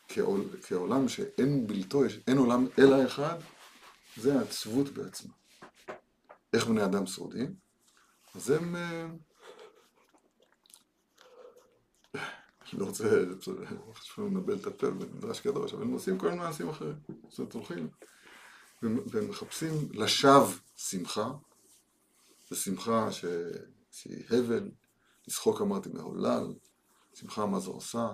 כעול, 0.08 0.46
כעולם 0.64 1.10
שאין 1.10 1.68
בלתו, 1.68 2.02
אין 2.28 2.38
עולם 2.38 2.68
אלא 2.80 3.06
אחד, 3.06 3.40
זה 4.18 4.40
העצבות 4.40 4.90
בעצמה. 4.90 5.34
איך 6.54 6.68
בני 6.68 6.86
אדם 6.86 7.06
שורדים? 7.06 7.56
אז 8.36 8.50
הם... 8.50 8.76
אה, 8.76 9.06
אני 12.74 12.80
לא 12.80 12.86
רוצה, 12.86 13.10
חשוב 13.94 14.28
לנבל 14.28 14.56
את 14.56 14.68
הפה 14.68 14.90
במדרש 14.90 15.40
קדוש, 15.40 15.74
אבל 15.74 15.82
הם 15.82 15.92
עושים 15.92 16.18
כל 16.18 16.30
מיני 16.30 16.42
מעשים 16.42 16.70
אחרים. 16.70 16.96
זאת 17.30 17.40
אומרת, 17.40 17.54
הולכים 17.54 17.90
והם 18.82 19.30
מחפשים 19.30 19.74
לשווא 19.94 20.54
שמחה, 20.76 21.32
זו 22.50 22.56
שמחה. 22.56 23.10
שהיא 23.92 24.24
הבל, 24.30 24.72
לשחוק 25.28 25.62
אמרתי 25.62 25.90
מהולל, 25.94 26.54
שמחה 27.14 27.46
מה 27.46 27.60
זה 27.60 27.70
עושה, 27.70 28.10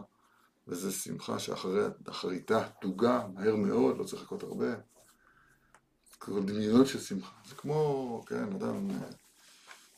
וזו 0.68 0.92
שמחה 0.92 1.40
שאחריתה 1.40 2.70
תוגה, 2.82 3.28
מהר 3.34 3.56
מאוד, 3.56 3.98
לא 3.98 4.04
צריך 4.04 4.22
לחכות 4.22 4.44
הרבה. 4.44 4.76
כל 6.18 6.44
דמיונות 6.44 6.88
של 6.88 7.00
שמחה. 7.00 7.32
זה 7.50 7.56
כמו, 7.56 8.24
כן, 8.28 8.54
אדם 8.54 8.88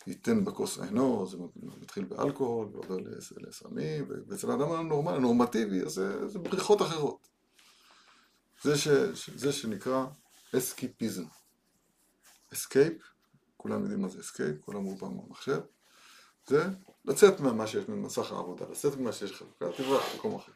ייתן 0.08 0.46
בכוס 0.46 0.80
עינו, 0.80 1.28
זה 1.28 1.38
מתחיל 1.82 2.04
באלכוהול, 2.04 2.68
ועובר 2.72 2.98
לסמים, 3.38 4.06
ואצל 4.28 4.52
האדם 4.52 4.72
הנורמלי, 4.72 5.16
הנורמטיבי, 5.16 5.82
אז 5.82 5.92
זה, 5.92 6.28
זה 6.28 6.40
בריחות 6.40 6.82
אחרות. 6.82 7.28
זה, 8.64 8.78
ש, 8.78 8.88
זה 9.36 9.54
שנקרא 9.54 10.06
אסקיפיזם. 10.58 11.24
escape, 12.54 12.94
כולם 13.58 13.82
יודעים 13.82 14.02
מה 14.02 14.08
זה 14.08 14.20
escape, 14.20 14.62
כולם 14.62 14.78
אמרו 14.78 14.98
פעם 14.98 15.18
במחשב, 15.18 15.60
זה 16.48 16.68
לצאת 17.06 17.40
ממה 17.40 17.68
שיש 17.68 17.90
ממסך 17.90 18.32
העבודה, 18.32 18.66
לצאת 18.72 18.98
ממה 18.98 19.12
שיש 19.12 19.32
חלוקה, 19.32 19.66
תברח 19.78 20.14
במקום 20.14 20.36
אחר. 20.36 20.52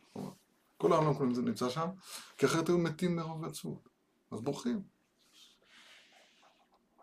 כל 0.77 0.93
העולם 0.93 1.13
כולם 1.13 1.33
זה 1.33 1.41
נמצא 1.41 1.69
שם, 1.69 1.87
כי 2.37 2.45
אחרת 2.45 2.67
היו 2.67 2.77
מתים 2.77 3.15
מרוב 3.15 3.45
עצבות. 3.45 3.89
אז 4.31 4.41
בורחים. 4.41 4.81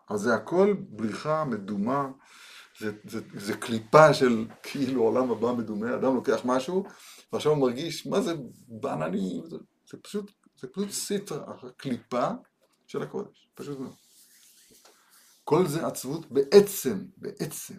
אז 0.09 0.19
זה 0.19 0.35
הכל 0.35 0.75
בריחה 0.89 1.45
מדומה, 1.45 2.07
זה, 2.79 2.91
זה, 3.07 3.19
זה 3.33 3.57
קליפה 3.57 4.13
של 4.13 4.45
כאילו 4.63 5.03
עולם 5.03 5.31
הבא 5.31 5.51
מדומה, 5.51 5.95
אדם 5.95 6.15
לוקח 6.15 6.41
משהו, 6.45 6.83
ועכשיו 7.33 7.51
הוא 7.51 7.61
מרגיש, 7.61 8.07
מה 8.07 8.21
זה 8.21 8.33
בעננים, 8.67 9.45
זה, 9.45 9.57
זה 9.91 9.97
פשוט, 9.97 10.31
זה 10.59 10.67
פשוט 10.67 10.89
סיטרה, 10.89 11.53
קליפה 11.77 12.27
של 12.87 13.01
הקודש, 13.01 13.49
פשוט 13.55 13.79
מאוד. 13.79 13.95
כל 15.43 15.67
זה 15.67 15.87
עצבות 15.87 16.31
בעצם, 16.31 17.05
בעצם. 17.17 17.75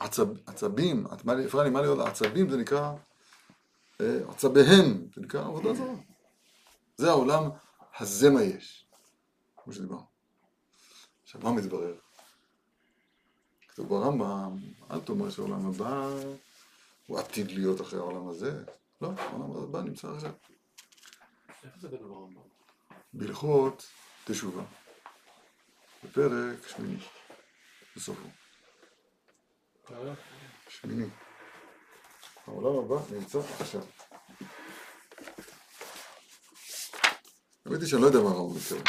עצב, 0.00 0.26
עצבים, 0.46 1.06
לי 1.64 1.70
מה 1.70 1.80
להיות 1.80 1.98
עצבים 1.98 2.50
זה 2.50 2.56
נקרא 2.56 2.92
אה, 4.00 4.18
עצביהם, 4.28 5.06
זה 5.14 5.20
נקרא 5.20 5.40
עבודה 5.40 5.74
זרה. 5.74 5.94
זה 6.96 7.10
העולם, 7.10 7.50
הזה 7.98 8.30
מה 8.30 8.42
יש, 8.42 8.86
כמו 9.56 9.72
שדיברנו. 9.72 10.06
עכשיו 11.22 11.40
מה 11.44 11.52
מתברר? 11.52 11.94
כתוב 13.68 13.88
ברמב"ם, 13.88 14.56
אל 14.90 15.00
תאמר 15.00 15.30
שהעולם 15.30 15.66
הבא 15.66 16.08
הוא 17.06 17.18
עתיד 17.18 17.50
להיות 17.52 17.80
אחרי 17.80 17.98
העולם 17.98 18.28
הזה. 18.28 18.64
לא, 19.00 19.10
העולם 19.16 19.62
הבא 19.62 19.82
נמצא 19.82 20.08
עכשיו. 20.08 20.32
איפה 21.64 21.78
זה 21.80 21.88
כתוב 21.88 22.08
ברמב"ם? 22.08 22.42
בהלכות 23.12 23.86
תשובה, 24.24 24.62
בפרק 26.04 26.68
שמיני, 26.68 26.98
בסופו. 27.96 28.39
שמיני. 30.68 31.06
העולם 32.46 32.84
הבא 32.84 33.14
נמצא 33.14 33.38
עכשיו. 33.60 33.82
האמת 37.66 37.80
היא 37.80 37.88
שאני 37.88 38.02
לא 38.02 38.06
יודע 38.06 38.20
מה 38.20 38.30
הרמב"ם 38.30 38.56
מתכוון, 38.56 38.82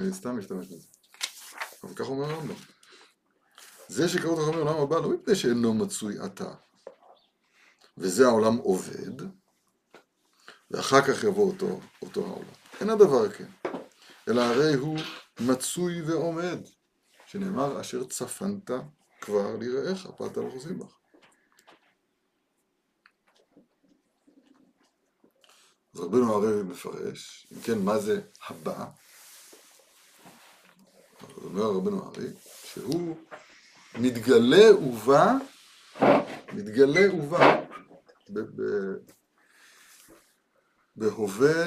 אני 0.00 0.12
סתם 0.12 0.38
משתמש 0.38 0.66
בזה. 0.66 0.86
אבל 1.84 1.94
כך 1.94 2.08
אומר 2.08 2.30
הרמב"ם. 2.30 2.54
זה 3.88 4.08
שקראו 4.08 4.34
את 4.34 4.38
החומר 4.38 4.64
לעולם 4.64 4.82
הבא 4.82 4.96
לא 4.96 5.08
מפני 5.10 5.34
שאינו 5.34 5.74
מצוי 5.74 6.18
עתה, 6.18 6.54
וזה 7.98 8.26
העולם 8.26 8.56
עובד, 8.56 9.22
ואחר 10.70 11.00
כך 11.00 11.24
יבוא 11.24 11.52
אותו, 11.52 11.80
אותו 12.02 12.26
העולם. 12.26 12.54
אין 12.80 12.90
הדבר 12.90 13.32
כן, 13.32 13.48
אלא 14.28 14.42
הרי 14.42 14.74
הוא 14.74 14.98
מצוי 15.40 16.02
ועומד, 16.02 16.58
שנאמר 17.26 17.80
אשר 17.80 18.04
צפנת 18.04 18.70
כבר 19.24 19.56
ליראיך, 19.56 20.06
פת 20.06 20.36
על 20.36 20.50
חוזים 20.50 20.78
בך. 20.78 20.96
אז 25.94 26.00
רבנו 26.00 26.34
הרי 26.34 26.62
מפרש, 26.62 27.46
אם 27.52 27.60
כן, 27.60 27.78
מה 27.78 27.98
זה 27.98 28.20
הבא? 28.48 28.86
אומר 31.44 31.62
רבנו 31.62 32.04
הרי, 32.04 32.26
שהוא 32.64 33.16
מתגלה 33.94 34.76
ובא, 34.76 35.32
מתגלה 36.52 37.14
ובא, 37.14 37.64
ב- 38.30 38.62
ב- 38.62 38.96
בהווה 40.96 41.64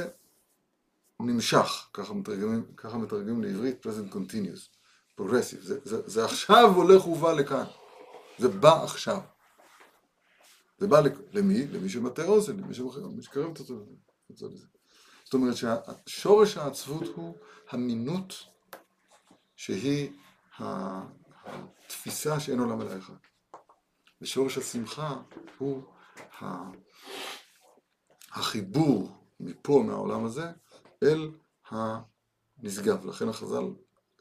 נמשך, 1.19 1.89
ככה 1.93 2.13
מתרגמים, 2.13 2.65
ככה 2.77 2.97
מתרגמים 2.97 3.43
לעברית 3.43 3.85
present 3.85 4.13
continuous, 4.13 4.76
progressive, 5.19 5.61
זה, 5.61 5.79
זה, 5.83 6.09
זה 6.09 6.25
עכשיו 6.25 6.73
הולך 6.75 7.07
ובא 7.07 7.33
לכאן, 7.33 7.65
זה 8.37 8.47
בא 8.47 8.83
עכשיו. 8.83 9.21
זה 10.77 10.87
בא 10.87 11.01
למי? 11.33 11.67
למי 11.67 11.89
שמטה 11.89 12.23
אוזן, 12.23 12.59
למי 12.59 12.73
שקרב 13.23 13.51
את 13.51 13.59
אותו 13.59 13.75
לזה. 14.29 14.67
זאת 15.23 15.33
אומרת 15.33 15.55
ששורש 15.55 16.57
העצבות 16.57 17.03
הוא 17.15 17.35
המינות 17.69 18.33
שהיא 19.55 20.11
התפיסה 20.59 22.39
שאין 22.39 22.59
עולם 22.59 22.81
אלא 22.81 22.97
אחד. 22.97 23.13
ושורש 24.21 24.57
השמחה 24.57 25.15
הוא 25.57 25.83
החיבור 28.31 29.11
מפה, 29.39 29.83
מהעולם 29.87 30.25
הזה, 30.25 30.51
אל 31.03 31.31
הנשגב. 31.69 33.05
לכן 33.05 33.29
החז"ל 33.29 33.63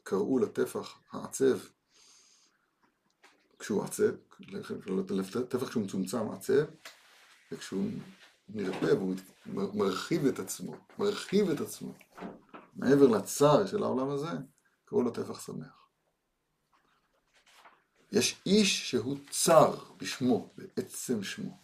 קראו 0.09 0.39
לטפח 0.39 0.99
העצב, 1.11 1.57
כשהוא 3.59 3.83
עצב, 3.83 4.13
לטפח 5.09 5.69
כשהוא 5.69 5.83
מצומצם 5.83 6.31
עצב, 6.31 6.63
וכשהוא 7.51 7.91
נרפא 8.49 8.85
והוא 8.85 9.15
מרחיב 9.73 10.25
את 10.25 10.39
עצמו, 10.39 10.75
מרחיב 10.99 11.49
את 11.49 11.61
עצמו, 11.61 11.93
מעבר 12.75 13.07
לצער 13.07 13.67
של 13.67 13.83
העולם 13.83 14.09
הזה, 14.09 14.31
קראו 14.85 15.01
לו 15.01 15.11
טפח 15.11 15.45
שמח. 15.45 15.87
יש 18.11 18.41
איש 18.45 18.89
שהוא 18.89 19.17
צר 19.29 19.75
בשמו, 19.97 20.49
בעצם 20.57 21.23
שמו. 21.23 21.57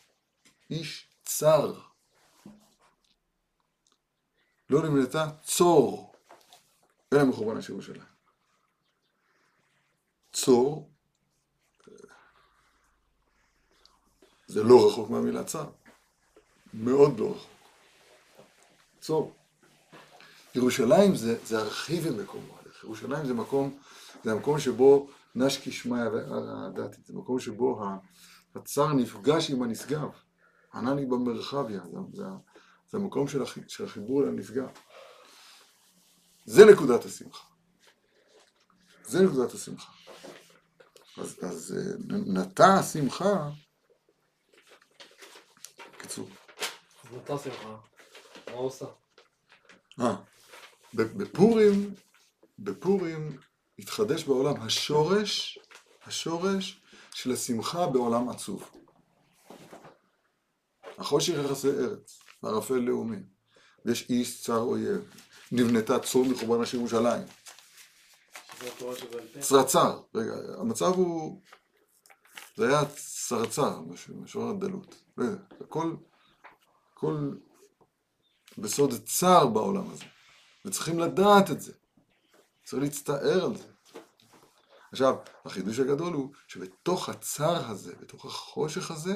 איש 0.69 1.07
צר. 1.25 1.79
לא 4.69 4.83
נמנתה 4.83 5.29
צור, 5.43 6.13
אלא 7.13 7.23
מחורבן 7.23 7.57
השיר 7.57 7.75
ירושלים. 7.75 8.12
צור, 10.33 10.89
זה 14.47 14.63
לא 14.63 14.87
רחוק 14.87 15.09
מהמילה 15.09 15.43
צר. 15.43 15.69
מאוד 16.73 17.19
לא 17.19 17.31
רחוק. 17.35 17.51
צור. 19.01 19.33
ירושלים 20.55 21.15
זה, 21.15 21.45
זה 21.45 21.59
הרחיב 21.59 22.07
במקומו. 22.07 22.57
ירושלים 22.83 23.25
זה 23.25 23.33
מקום, 23.33 23.79
זה 24.23 24.31
המקום 24.31 24.59
שבו 24.59 25.09
נשקי 25.35 25.71
שמיא 25.71 26.03
והדתית, 26.03 27.05
זה 27.05 27.13
מקום 27.13 27.39
שבו 27.39 27.81
הצר 28.55 28.93
נפגש 28.93 29.51
עם 29.51 29.63
הנשגב. 29.63 30.09
ענני 30.73 31.05
במרחביה, 31.05 31.81
זה, 31.91 31.97
זה, 32.13 32.23
זה 32.89 32.97
המקום 32.97 33.27
של, 33.27 33.43
הח, 33.43 33.57
של 33.67 33.85
החיבור 33.85 34.23
לנשגב. 34.23 34.67
זה 36.45 36.65
נקודת 36.65 37.05
השמחה. 37.05 37.45
זה 39.03 39.25
נקודת 39.25 39.53
השמחה. 39.53 40.02
אז, 41.17 41.39
אז 41.41 41.77
אה, 41.77 42.15
נטע 42.25 42.73
השמחה, 42.73 43.49
בקיצור, 45.93 46.29
אז 47.03 47.15
נתן 47.15 47.37
שמחה. 47.43 47.77
מה 48.47 48.53
הוא 48.53 48.65
עושה? 48.65 48.85
אה, 49.99 50.15
בפורים, 50.93 51.93
בפורים 52.59 53.37
התחדש 53.79 54.23
בעולם 54.23 54.61
השורש, 54.61 55.59
השורש 56.05 56.81
של 57.13 57.31
השמחה 57.31 57.87
בעולם 57.87 58.29
עצוב. 58.29 58.71
החושך 60.97 61.33
יחסי 61.45 61.69
ארץ, 61.69 62.19
וערפל 62.43 62.73
לאומים, 62.73 63.23
ויש 63.85 64.09
איש 64.09 64.41
צר 64.43 64.59
אויב, 64.59 65.09
נבנתה 65.51 65.99
צור 65.99 66.25
מחורבן 66.25 66.63
השיר 66.63 66.79
ירושלים, 66.79 67.23
שזה 68.52 68.52
התורה 68.52 68.52
שבעל 68.52 68.52
פה. 68.52 68.52
צרצר, 69.39 70.01
רגע, 70.15 70.33
המצב 70.57 70.93
הוא, 70.93 71.41
זה 72.57 72.67
היה 72.67 72.81
צרצר, 73.27 73.81
משורר 74.09 74.49
הדלות, 74.49 75.03
הכל, 75.61 75.95
הכל 76.93 77.31
בסוד 78.57 78.93
צר 79.05 79.47
בעולם 79.47 79.89
הזה, 79.89 80.05
וצריכים 80.65 80.99
לדעת 80.99 81.51
את 81.51 81.61
זה, 81.61 81.73
צריך 82.65 82.83
להצטער 82.83 83.45
על 83.45 83.57
זה. 83.57 83.73
עכשיו, 84.91 85.15
החידוש 85.45 85.79
הגדול 85.79 86.13
הוא 86.13 86.33
שבתוך 86.47 87.09
הצר 87.09 87.69
הזה, 87.69 87.95
בתוך 87.95 88.25
החושך 88.25 88.91
הזה, 88.91 89.13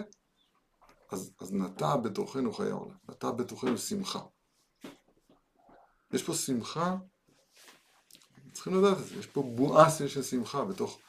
אז, 1.11 1.31
אז 1.39 1.53
נטע 1.53 1.95
בתוכנו 1.95 2.53
חיי 2.53 2.69
העולם, 2.69 2.97
נטע 3.09 3.31
בתוכנו 3.31 3.77
שמחה. 3.77 4.19
יש 6.13 6.23
פה 6.23 6.33
שמחה, 6.33 6.95
צריכים 8.57 8.83
לדעת 8.83 8.97
את 8.97 9.05
זה, 9.05 9.19
יש 9.19 9.27
פה 9.27 9.43
בועה 9.55 9.89
של 9.89 10.23
שמחה 10.23 10.65
בתוך, 10.65 10.99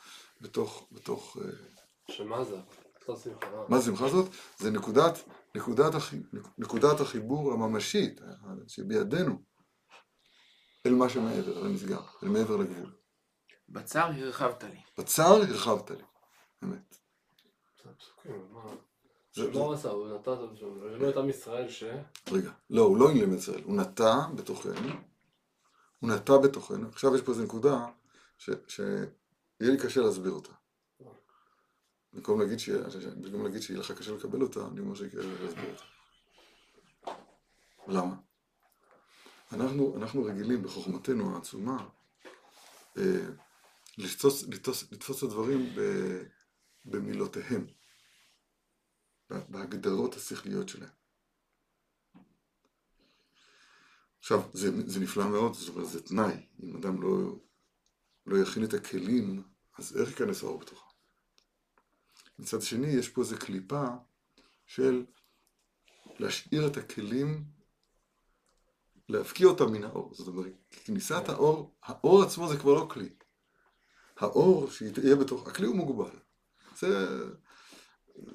בתוך, 0.40 0.87
בתוך, 0.92 1.37
אה, 1.37 2.14
שמה 2.14 2.44
זה? 2.44 2.56
נתן 3.00 3.16
שמחה. 3.16 3.46
אה. 3.46 3.64
מה 3.68 3.78
זה 3.78 3.84
שמחה 3.84 4.08
זאת? 4.08 4.30
זה 4.58 4.70
נקודת, 4.70 5.18
נקודת, 5.54 5.92
נקודת 6.58 7.00
החיבור 7.00 7.52
הממשית 7.52 8.20
שבידינו 8.66 9.42
אל 10.87 10.94
מה 10.94 11.08
שמעבר, 11.08 11.58
אל 11.61 11.66
הנשגב, 11.66 12.02
אל 12.22 12.28
מעבר 12.28 12.56
לגבול. 12.56 12.92
בצר 13.68 14.04
הרחבת 14.04 14.64
לי. 14.64 14.80
בצר 14.98 15.42
הרחבת 15.42 15.90
לי, 15.90 16.04
אמת. 16.64 16.96
מה? 18.52 18.61
הוא 19.52 19.74
עשה? 19.74 19.88
הוא 19.88 20.08
נתן 20.08 20.32
את 21.08 21.16
עם 21.16 21.28
ישראל 21.28 21.68
ש... 21.68 21.84
רגע, 22.32 22.50
לא, 22.70 22.82
הוא 22.82 22.98
לא 22.98 23.11
אילם 23.11 23.34
ישראל, 23.34 23.62
הוא 23.64 23.76
נטע 23.76 24.16
בתוכנו, 24.34 24.90
הוא 26.00 26.11
נטע 26.11 26.38
בתוכנו, 26.38 26.88
עכשיו 26.88 27.14
יש 27.14 27.22
פה 27.22 27.32
איזו 27.32 27.42
נקודה 27.44 27.87
ש- 28.38 28.50
שיהיה 28.68 28.92
לי 29.61 29.78
קשה 29.78 30.00
להסביר 30.00 30.32
אותה. 30.32 30.52
במקום 32.12 32.40
להגיד 32.40 32.58
שיהיה 32.58 32.82
במקום 33.16 33.44
להגיד 33.44 33.62
שיהיה 33.62 33.80
לך 33.80 33.90
קשה 33.92 34.12
לקבל 34.12 34.42
אותה, 34.42 34.66
אני 34.66 34.80
אומר 34.80 34.94
שיהיה 34.94 35.11
קשה 35.11 35.44
להסביר 35.44 35.70
אותה. 35.72 35.84
למה? 37.88 38.14
אנחנו, 39.52 39.96
אנחנו 39.96 40.24
רגילים 40.24 40.62
בחוכמתנו 40.62 41.34
העצומה 41.34 41.88
אה, 42.98 43.26
לתפוס, 43.98 44.42
לתפוס, 44.48 44.92
לתפוס 44.92 45.18
את 45.18 45.22
הדברים 45.22 45.74
ב, 45.76 45.80
במילותיהם, 46.85 47.66
בהגדרות 49.31 50.14
השכליות 50.14 50.68
שלהם. 50.68 50.98
עכשיו, 54.29 54.42
זה, 54.52 54.70
זה 54.87 55.00
נפלא 55.00 55.29
מאוד, 55.29 55.54
זאת 55.54 55.68
אומרת, 55.68 55.88
זה 55.88 56.02
תנאי. 56.02 56.46
אם 56.62 56.76
אדם 56.76 57.02
לא, 57.02 57.37
לא 58.26 58.37
יכין 58.37 58.64
את 58.64 58.74
הכלים, 58.74 59.42
אז 59.79 59.96
איך 60.00 60.08
ייכנס 60.08 60.42
האור 60.42 60.58
בתוכו? 60.58 60.90
מצד 62.38 62.62
שני, 62.62 62.87
יש 62.87 63.08
פה 63.08 63.20
איזו 63.20 63.37
קליפה 63.38 63.85
של 64.66 65.04
להשאיר 66.18 66.66
את 66.66 66.76
הכלים, 66.76 67.44
להפקיע 69.08 69.46
אותם 69.46 69.72
מן 69.72 69.85
האור. 69.85 70.14
זאת 70.14 70.29
אומרת, 70.29 70.52
כניסת 70.85 71.29
האור, 71.29 71.74
האור 71.83 72.22
עצמו 72.22 72.48
זה 72.48 72.56
כבר 72.56 72.74
לא 72.74 72.88
כלי. 72.90 73.08
האור 74.16 74.70
שיהיה 74.70 75.16
בתוך, 75.16 75.48
הכלי 75.48 75.66
הוא 75.66 75.76
מוגבל. 75.76 76.18
זה, 76.79 77.18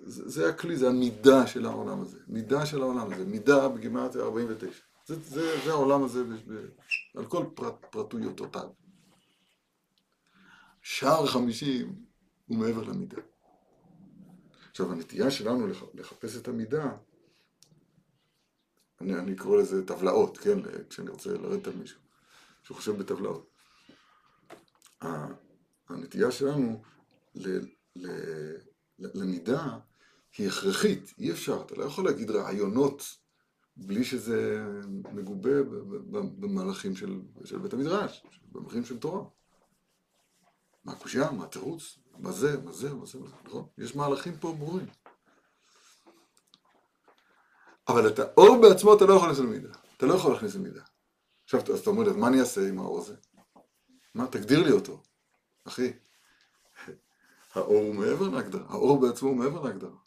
זה, 0.05 0.29
זה 0.29 0.49
הכלי, 0.49 0.77
זה 0.77 0.87
המידה 0.89 1.47
של 1.47 1.65
העולם 1.65 2.01
הזה. 2.01 2.19
מידה 2.27 2.65
של 2.65 2.81
העולם 2.81 3.13
הזה. 3.13 3.25
מידה 3.25 3.69
בגימטריה 3.69 4.25
49. 4.25 4.92
זה, 5.05 5.19
זה, 5.19 5.59
זה 5.65 5.71
העולם 5.71 6.03
הזה 6.03 6.23
ב, 6.23 6.33
ב, 6.53 6.67
על 7.17 7.25
כל 7.25 7.45
פרט, 7.55 7.85
פרטויותיו. 7.89 8.69
שער 10.81 11.27
חמישים 11.27 12.05
הוא 12.45 12.57
מעבר 12.57 12.83
למידה. 12.83 13.21
עכשיו, 14.71 14.91
הנטייה 14.91 15.31
שלנו 15.31 15.67
לח- 15.67 15.83
לחפש 15.93 16.37
את 16.37 16.47
המידה, 16.47 16.97
אני, 19.01 19.19
אני 19.19 19.35
קורא 19.35 19.57
לזה 19.57 19.87
טבלאות, 19.87 20.37
כן? 20.37 20.57
כשאני 20.89 21.09
רוצה 21.09 21.33
לרדת 21.33 21.67
על 21.67 21.75
מישהו 21.75 21.99
שחושב 22.63 22.97
בטבלאות. 22.97 23.49
הנטייה 25.89 26.31
שלנו 26.31 26.81
ל, 27.35 27.59
ל, 27.95 28.07
למידה 28.99 29.79
היא 30.37 30.47
הכרחית, 30.47 31.13
אי 31.17 31.31
אפשר, 31.31 31.61
אתה 31.65 31.75
לא 31.75 31.83
יכול 31.83 32.05
להגיד 32.05 32.31
רעיונות 32.31 33.03
בלי 33.77 34.03
שזה 34.03 34.65
מגובה 35.13 35.63
במהלכים 36.11 36.95
של, 36.95 37.21
של 37.43 37.57
בית 37.57 37.73
המדרש, 37.73 38.25
במהלכים 38.51 38.85
של 38.85 38.99
תורה. 38.99 39.23
מה 40.85 40.91
הקושייה, 40.91 41.31
מה 41.31 41.43
התירוץ, 41.43 41.99
מה 42.17 42.31
זה, 42.31 42.61
מה 42.61 42.71
זה, 42.71 42.93
מה 42.93 43.05
זה, 43.05 43.19
מה 43.19 43.27
זה, 43.27 43.35
נכון? 43.45 43.67
יש 43.77 43.95
מהלכים 43.95 44.37
פה 44.37 44.53
ברורים. 44.53 44.87
אבל 47.87 48.07
את 48.07 48.19
האור 48.19 48.61
בעצמו 48.61 48.93
אתה 48.93 49.05
לא 49.05 49.13
יכול 49.13 49.27
להכניס 49.27 49.45
למידה. 49.45 49.69
אתה 49.97 50.05
לא 50.05 50.13
יכול 50.13 50.33
להכניס 50.33 50.55
למידה. 50.55 50.81
עכשיו, 51.43 51.59
אז 51.73 51.79
אתה 51.79 51.89
אומר 51.89 52.17
מה 52.17 52.27
אני 52.27 52.39
אעשה 52.39 52.69
עם 52.69 52.79
האור 52.79 52.99
הזה? 52.99 53.15
מה, 54.15 54.27
תגדיר 54.27 54.63
לי 54.63 54.71
אותו. 54.71 55.01
אחי, 55.63 55.93
האור 57.53 57.81
הוא 57.81 57.95
מעבר 57.95 58.29
להגדרה. 58.29 58.65
האור 58.69 58.99
בעצמו 59.01 59.29
הוא 59.29 59.37
מעבר 59.37 59.61
להגדרה. 59.61 59.97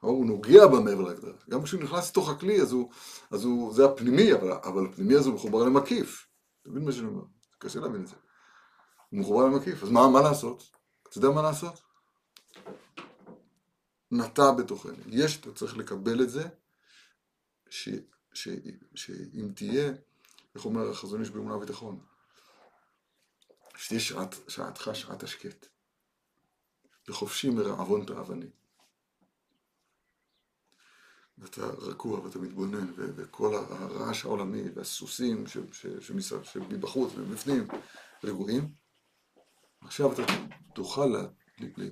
הוא 0.00 0.26
נוגע 0.26 0.66
בה 0.66 0.80
מעבר 0.80 1.02
להגדרה. 1.02 1.32
גם 1.50 1.62
כשהוא 1.62 1.82
נכנס 1.82 2.10
לתוך 2.10 2.28
הכלי, 2.28 2.62
אז 2.62 2.72
הוא, 2.72 2.90
אז 3.30 3.44
הוא, 3.44 3.74
זה 3.74 3.84
הפנימי, 3.84 4.34
אבל, 4.34 4.52
אבל 4.52 4.86
הפנימי 4.86 5.14
הזה 5.14 5.28
הוא 5.28 5.34
מחובר 5.34 5.64
למקיף. 5.64 6.26
אתה 6.62 6.70
מבין 6.70 6.84
מה 6.84 6.92
שאני 6.92 7.06
אומר? 7.06 7.22
קשה 7.58 7.80
להבין 7.80 8.02
את 8.02 8.08
זה. 8.08 8.16
הוא 9.10 9.20
מחובר 9.20 9.46
למקיף. 9.46 9.82
אז 9.82 9.90
מה, 9.90 10.08
מה 10.08 10.20
לעשות? 10.20 10.70
אתה 11.08 11.18
יודע 11.18 11.30
מה 11.30 11.42
לעשות? 11.42 11.82
נטע 14.10 14.52
בתוכנו. 14.52 14.92
יש, 15.06 15.40
אתה 15.40 15.52
צריך 15.52 15.76
לקבל 15.76 16.22
את 16.22 16.30
זה, 16.30 16.48
שאם 18.94 19.52
תהיה, 19.54 19.92
איך 20.54 20.64
אומר 20.64 20.90
החזון 20.90 21.20
איש 21.20 21.30
באמונה 21.30 21.56
וביטחון, 21.56 22.00
שתהיה 23.76 24.00
שעת, 24.00 24.34
שעתך 24.48 24.90
שעת 24.94 25.22
השקט. 25.22 25.66
וחופשי 27.08 27.50
מרעבון 27.50 28.04
תאווני. 28.04 28.46
ואתה 31.40 31.66
רגוע 31.66 32.20
ואתה 32.20 32.38
מתבונן, 32.38 32.92
וכל 32.96 33.54
הרעש 33.54 34.24
העולמי 34.24 34.62
והסוסים 34.74 35.44
שמבחוץ 36.42 37.12
ומבפנים 37.16 37.68
רגועים. 38.24 38.68
עכשיו 39.80 40.12
אתה 40.12 40.22
תוכל 40.74 41.14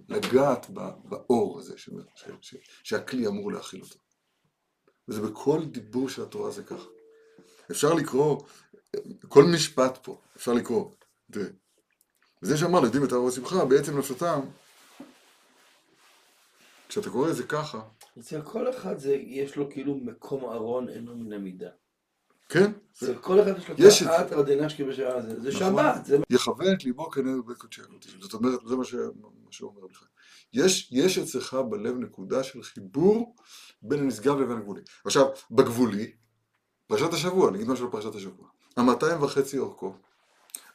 לגעת 0.08 0.70
באור 1.04 1.58
הזה 1.58 1.78
ש- 1.78 1.90
ש- 2.14 2.24
ש- 2.40 2.56
שהכלי 2.82 3.26
אמור 3.26 3.52
להכיל 3.52 3.82
אותו. 3.82 3.98
וזה 5.08 5.22
בכל 5.22 5.64
דיבור 5.64 6.08
של 6.08 6.22
התורה 6.22 6.50
זה 6.50 6.62
ככה. 6.62 6.88
אפשר 7.70 7.94
לקרוא, 7.94 8.42
כל 9.28 9.44
משפט 9.54 9.98
פה, 10.02 10.20
אפשר 10.36 10.52
לקרוא, 10.52 10.90
תראה. 11.32 11.46
וזה 12.42 12.56
שאמר 12.56 12.80
ליהודים 12.80 13.04
את 13.04 13.12
האור 13.12 13.28
השמחה, 13.28 13.64
בעצם 13.64 13.98
נפשותם, 13.98 14.40
כשאתה 16.88 17.10
קורא 17.10 17.30
את 17.30 17.36
זה 17.36 17.46
ככה, 17.46 17.80
אצל 18.20 18.42
כל 18.42 18.70
אחד 18.70 18.98
זה, 18.98 19.14
יש 19.14 19.56
לו 19.56 19.70
כאילו 19.70 19.94
מקום 19.94 20.44
ארון 20.44 20.88
אינו 20.88 21.16
מן 21.16 21.32
המידה. 21.32 21.70
כן, 22.48 22.72
אצל 22.92 23.14
כל 23.14 23.40
אחד 23.40 23.58
יש 23.58 23.68
לו 23.68 23.74
יש 23.78 24.02
את 24.02 24.08
זה. 24.08 24.14
תרעת 24.14 24.32
רדנשקי 24.32 24.84
בשעה 24.84 25.22
זה, 25.22 25.40
זה 25.40 25.48
נכון. 25.48 25.60
שבת, 25.60 26.04
זה 26.04 26.18
יכוון 26.30 26.72
את 26.72 26.84
ליבו 26.84 27.10
כנגד 27.10 27.46
בית 27.46 27.56
הקודשים. 27.56 27.84
זאת 28.20 28.34
אומרת, 28.34 28.60
זה 28.66 28.76
מה, 28.76 28.84
ש... 28.84 28.94
מה 28.94 29.50
שהוא 29.50 29.70
אומר 29.70 29.86
לך. 29.90 30.04
יש, 30.52 30.88
יש 30.92 31.18
אצלך 31.18 31.54
בלב 31.70 31.96
נקודה 31.98 32.42
של 32.42 32.62
חיבור 32.62 33.36
בין 33.82 34.00
הנשגב 34.00 34.40
לבין 34.40 34.56
הגבולי. 34.56 34.82
עכשיו, 35.04 35.26
בגבולי, 35.50 36.12
פרשת 36.86 37.12
השבוע, 37.12 37.50
נגיד 37.50 37.68
משהו 37.68 37.86
על 37.86 37.92
פרשת 37.92 38.14
השבוע. 38.14 38.48
המאתיים 38.76 39.22
וחצי 39.22 39.58
אורכו, 39.58 39.94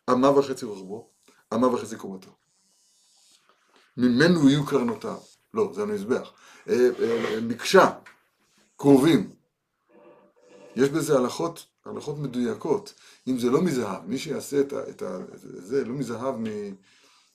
אמה 0.09 0.29
וחצי 0.29 0.65
רוחבו, 0.65 1.09
אמה 1.53 1.67
וחצי 1.67 1.95
קומתו. 1.95 2.31
ממנו 3.97 4.49
יהיו 4.49 4.65
קרנותיו. 4.65 5.17
לא, 5.53 5.71
זה 5.73 5.81
המזבח. 5.81 6.31
אה, 6.69 6.89
אה, 6.99 7.41
מקשה, 7.41 7.91
קרובים. 8.75 9.33
יש 10.75 10.89
בזה 10.89 11.17
הלכות, 11.17 11.65
הלכות 11.85 12.17
מדויקות. 12.17 12.93
אם 13.27 13.39
זה 13.39 13.49
לא 13.49 13.61
מזהב, 13.61 14.05
מי 14.05 14.17
שיעשה 14.17 14.61
את, 14.61 14.73
ה, 14.73 14.89
את, 14.89 15.01
ה, 15.01 15.17
זה, 15.41 15.85
לא 15.85 15.93
מזהב 15.93 16.35
מ... 16.35 16.45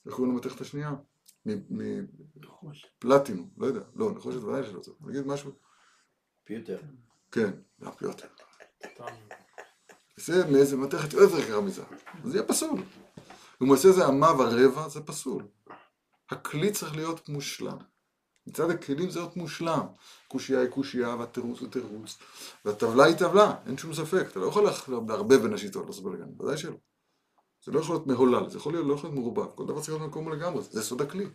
איך 0.07 0.15
קוראים 0.15 0.35
למתכת 0.35 0.61
השנייה? 0.61 0.95
מפלטינום, 1.47 3.51
לא 3.57 3.67
יודע. 3.67 3.81
לא, 3.95 4.13
נחושת 4.13 4.43
ודאי 4.43 4.65
שלא 4.65 4.81
טוב. 4.81 4.95
נגיד 5.01 5.27
משהו? 5.27 5.51
פיוטר. 6.45 6.79
כן, 7.33 7.51
לא, 7.81 7.91
פיוטר. 7.91 8.27
זה 10.17 10.51
מאיזה 10.51 10.77
מתכת 10.77 11.13
יותר 11.13 11.39
יקרה 11.39 11.61
מזהב. 11.61 11.87
זה 12.25 12.37
יהיה 12.37 12.49
פסול. 12.49 12.83
אם 13.63 13.67
הוא 13.67 13.77
עושה 13.77 13.89
איזה 13.89 14.09
אמה 14.09 14.33
ורבע, 14.33 14.89
זה 14.89 15.01
פסול. 15.01 15.43
הכלי 16.31 16.73
צריך 16.73 16.97
להיות 16.97 17.29
מושלם. 17.29 17.77
מצד 18.49 18.71
הכלים 18.71 19.11
זה 19.11 19.19
להיות 19.21 19.37
מושלם. 19.37 19.87
קושייה 20.29 20.61
היא 20.61 20.69
קושייה, 20.69 21.09
והתירוץ 21.09 21.61
הוא 21.61 21.69
תירוץ, 21.69 22.19
והטבלה 22.65 23.05
היא 23.05 23.17
טבלה, 23.17 23.55
אין 23.67 23.79
שום 23.79 23.95
ספק. 23.95 24.27
אתה 24.31 24.41
לא 24.41 24.47
יכול 24.47 24.71
לערבב 25.09 25.43
בין 25.43 25.55
השיטות, 25.55 25.87
לעשות 25.87 26.05
בלגן, 26.05 26.29
ודאי 26.41 26.59
שלא. 26.59 26.77
זה 27.65 27.73
לא 27.73 27.81
יכול 27.81 27.95
להיות 27.97 28.07
מהולל, 28.07 28.51
זה 28.51 28.59
יכול 28.59 28.73
להיות, 28.73 28.87
לא 28.87 28.95
יכול 28.95 29.11
להיות 29.11 29.21
מעורבב, 29.21 29.47
כל 29.55 29.65
דבר 29.67 29.77
צריך 29.81 29.89
להיות 29.89 30.03
במקומו 30.03 30.31
לגמרי, 30.31 30.63
זה 30.63 30.83
סוד 30.83 31.03
הכלי. 31.03 31.27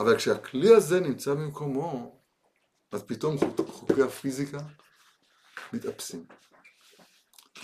אבל 0.00 0.16
כשהכלי 0.16 0.74
הזה 0.74 1.00
נמצא 1.00 1.34
במקומו, 1.34 2.18
אז 2.92 3.02
פתאום 3.02 3.38
חוק- 3.38 3.70
חוקי 3.70 4.02
הפיזיקה 4.02 4.58
מתאפסים. 5.72 6.24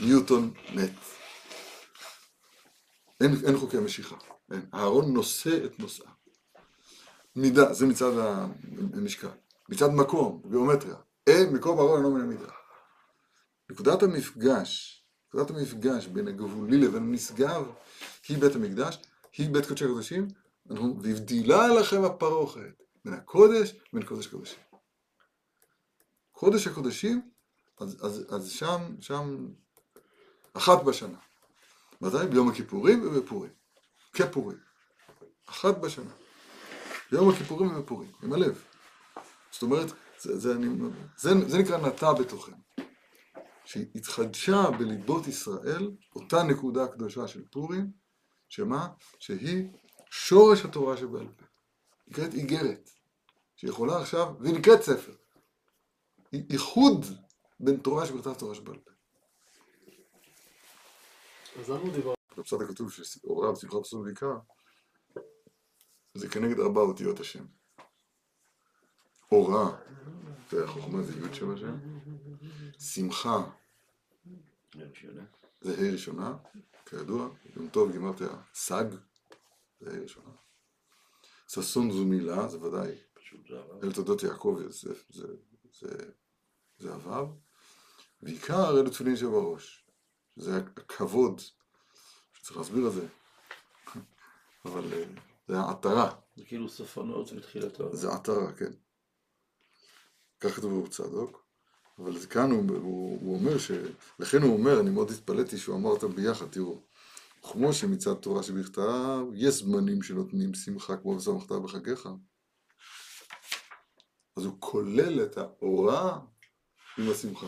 ניוטון 0.00 0.52
מת. 0.74 0.90
אין, 3.20 3.34
אין 3.46 3.58
חוקי 3.58 3.78
משיכה, 3.78 4.16
אין. 4.52 4.66
הארון 4.72 5.12
נושא 5.14 5.64
את 5.64 5.78
נושאה. 5.78 6.10
מידה, 7.36 7.72
זה 7.72 7.86
מצד 7.86 8.12
המשקל. 8.94 9.28
מצד 9.68 9.88
מקום, 9.88 10.42
גיאומטריה. 10.50 10.96
אין, 11.26 11.54
מקום 11.54 11.78
ארון 11.78 11.96
אינו 11.96 12.14
מן 12.14 12.20
המידה. 12.20 12.52
נקודת 13.70 14.02
המפגש, 14.02 15.04
נקודת 15.28 15.50
המפגש 15.50 16.06
בין 16.06 16.28
הגבולי 16.28 16.78
לבין 16.78 17.02
הנשגב, 17.02 17.66
היא 18.28 18.38
בית 18.38 18.54
המקדש, 18.54 18.98
היא 19.36 19.50
בית 19.50 19.66
קודשי 19.66 19.84
הקודשים, 19.84 20.28
והבדילה 21.02 21.68
לכם 21.68 22.04
הפרוכת 22.04 22.82
בין 23.04 23.14
הקודש 23.14 23.74
ובין 23.92 24.06
קודש 24.06 24.26
הקודשים. 24.26 24.58
קודש 26.32 26.66
הקודשים, 26.66 27.30
אז, 27.80 27.96
אז, 28.04 28.26
אז 28.34 28.50
שם, 28.50 28.80
שם, 29.00 29.48
אחת 30.52 30.82
בשנה. 30.84 31.18
מתי? 32.00 32.26
ביום 32.30 32.48
הכיפורים 32.48 33.02
ובפורים. 33.02 33.50
כפורים. 34.12 34.58
אחת 35.46 35.78
בשנה. 35.78 36.10
ביום 37.10 37.30
הכיפורים 37.30 37.76
ובפורים, 37.76 38.12
עם 38.22 38.32
הלב. 38.32 38.64
זאת 39.50 39.62
אומרת, 39.62 39.92
זה, 40.18 40.38
זה, 40.38 40.52
אני, 40.52 40.68
זה, 41.16 41.30
זה 41.48 41.58
נקרא 41.58 41.76
נטע 41.76 42.12
בתוכנו. 42.12 42.56
שהתחדשה 43.64 44.70
בליבות 44.78 45.26
ישראל 45.26 45.90
אותה 46.16 46.42
נקודה 46.42 46.88
קדושה 46.88 47.28
של 47.28 47.44
פורים, 47.50 47.90
שמה? 48.48 48.88
שהיא 49.18 49.68
שורש 50.10 50.64
התורה 50.64 50.96
שבעל 50.96 51.28
פה. 51.36 51.44
נקראת 52.06 52.34
איגרת, 52.34 52.90
שיכולה 53.56 54.00
עכשיו, 54.00 54.34
והיא 54.40 54.54
נקראת 54.54 54.82
ספר. 54.82 55.12
היא 56.32 56.44
איחוד 56.50 57.06
בין 57.60 57.76
תורה 57.76 58.06
שבכתב 58.06 58.34
תורה 58.34 58.54
שבעל 58.54 58.78
פה. 58.78 58.90
אז 61.60 61.70
למה 61.70 61.80
הוא 61.80 61.92
דיבר? 61.92 62.14
בפסק 62.36 62.56
הכתוב 62.60 62.92
שהוראה 62.92 63.52
בשמחה 63.52 63.80
פסול 63.80 64.04
ועיקר, 64.04 64.36
זה 66.14 66.28
כנגד 66.28 66.60
ארבע 66.60 66.80
אותיות 66.80 67.20
השם. 67.20 67.44
אורה, 69.32 69.76
זה 70.50 70.64
החוכמה, 70.64 71.02
זה 71.02 71.12
י' 71.12 71.34
שם 71.34 71.50
השם. 71.50 71.78
שמחה, 72.78 73.50
זה 75.60 75.74
ה' 75.78 75.92
ראשונה, 75.92 76.36
כידוע, 76.86 77.28
יום 77.56 77.68
טוב 77.68 77.92
גימרתי 77.92 78.24
סג, 78.54 78.84
זה 79.80 79.90
ה' 79.90 80.02
ראשונה. 80.02 80.30
ששון 81.48 81.90
זו 81.90 82.04
מילה, 82.04 82.48
זה 82.48 82.60
ודאי, 82.60 82.92
זה 83.48 83.58
עבר. 83.58 83.80
אל 83.82 83.92
תולדות 83.92 84.22
יעקב 84.22 84.58
זה, 84.68 84.94
זה, 85.08 85.26
זה, 85.72 85.88
זה 86.78 86.92
הוו, 86.92 87.40
ועיקר 88.22 88.80
אלו 88.80 88.90
תפילין 88.90 89.16
שבראש, 89.16 89.86
שזה 90.34 90.56
הכבוד, 90.56 91.40
שצריך 92.32 92.56
להסביר 92.56 92.86
את 92.88 92.92
זה, 92.92 93.06
אבל 94.64 94.92
אה, 94.92 95.04
זה 95.50 95.58
העטרה, 95.58 96.10
זה 96.36 96.44
כאילו 96.44 96.68
סופנות 96.68 97.32
בתחילתו. 97.32 97.96
זה 97.96 98.12
עטרה, 98.12 98.52
כן. 98.52 98.72
כך 100.40 100.50
כתוב 100.50 100.88
צדוק, 100.88 101.44
אבל 101.98 102.26
כאן 102.26 102.50
הוא, 102.50 102.64
הוא, 102.68 103.18
הוא 103.20 103.38
אומר 103.38 103.58
ש... 103.58 103.70
לכן 104.18 104.42
הוא 104.42 104.58
אומר, 104.58 104.80
אני 104.80 104.90
מאוד 104.90 105.10
התפלאתי 105.10 105.58
שהוא 105.58 105.76
אמר 105.76 105.90
אותם 105.90 106.14
ביחד, 106.14 106.46
תראו, 106.46 106.82
כמו 107.42 107.72
שמצד 107.72 108.14
תורה 108.14 108.42
שבכתב, 108.42 109.24
יש 109.34 109.54
זמנים 109.54 110.02
שנותנים 110.02 110.54
שמחה 110.54 110.96
כמו 110.96 111.10
ושמחת 111.10 111.52
בחגיך. 111.52 112.08
אז 114.36 114.44
הוא 114.44 114.56
כולל 114.58 115.22
את 115.22 115.38
ההוראה 115.38 116.18
עם 116.98 117.10
השמחה. 117.10 117.46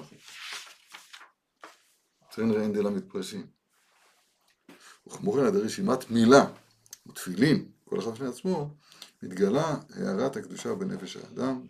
צריכים 2.28 2.53
ראין 2.53 2.72
דלה 2.72 2.90
מתפרשים. 2.90 3.46
וכמו 5.07 5.32
כן, 5.32 5.44
עד 5.46 5.57
רשימת 5.57 6.11
מילה 6.11 6.44
ותפילין, 7.07 7.72
כל 7.93 7.99
אחד 7.99 8.11
בפני 8.11 8.28
עצמו, 8.28 8.74
מתגלה 9.22 9.76
הערת 9.95 10.36
הקדושה 10.36 10.74
בנפש 10.74 11.16
האדם. 11.16 11.66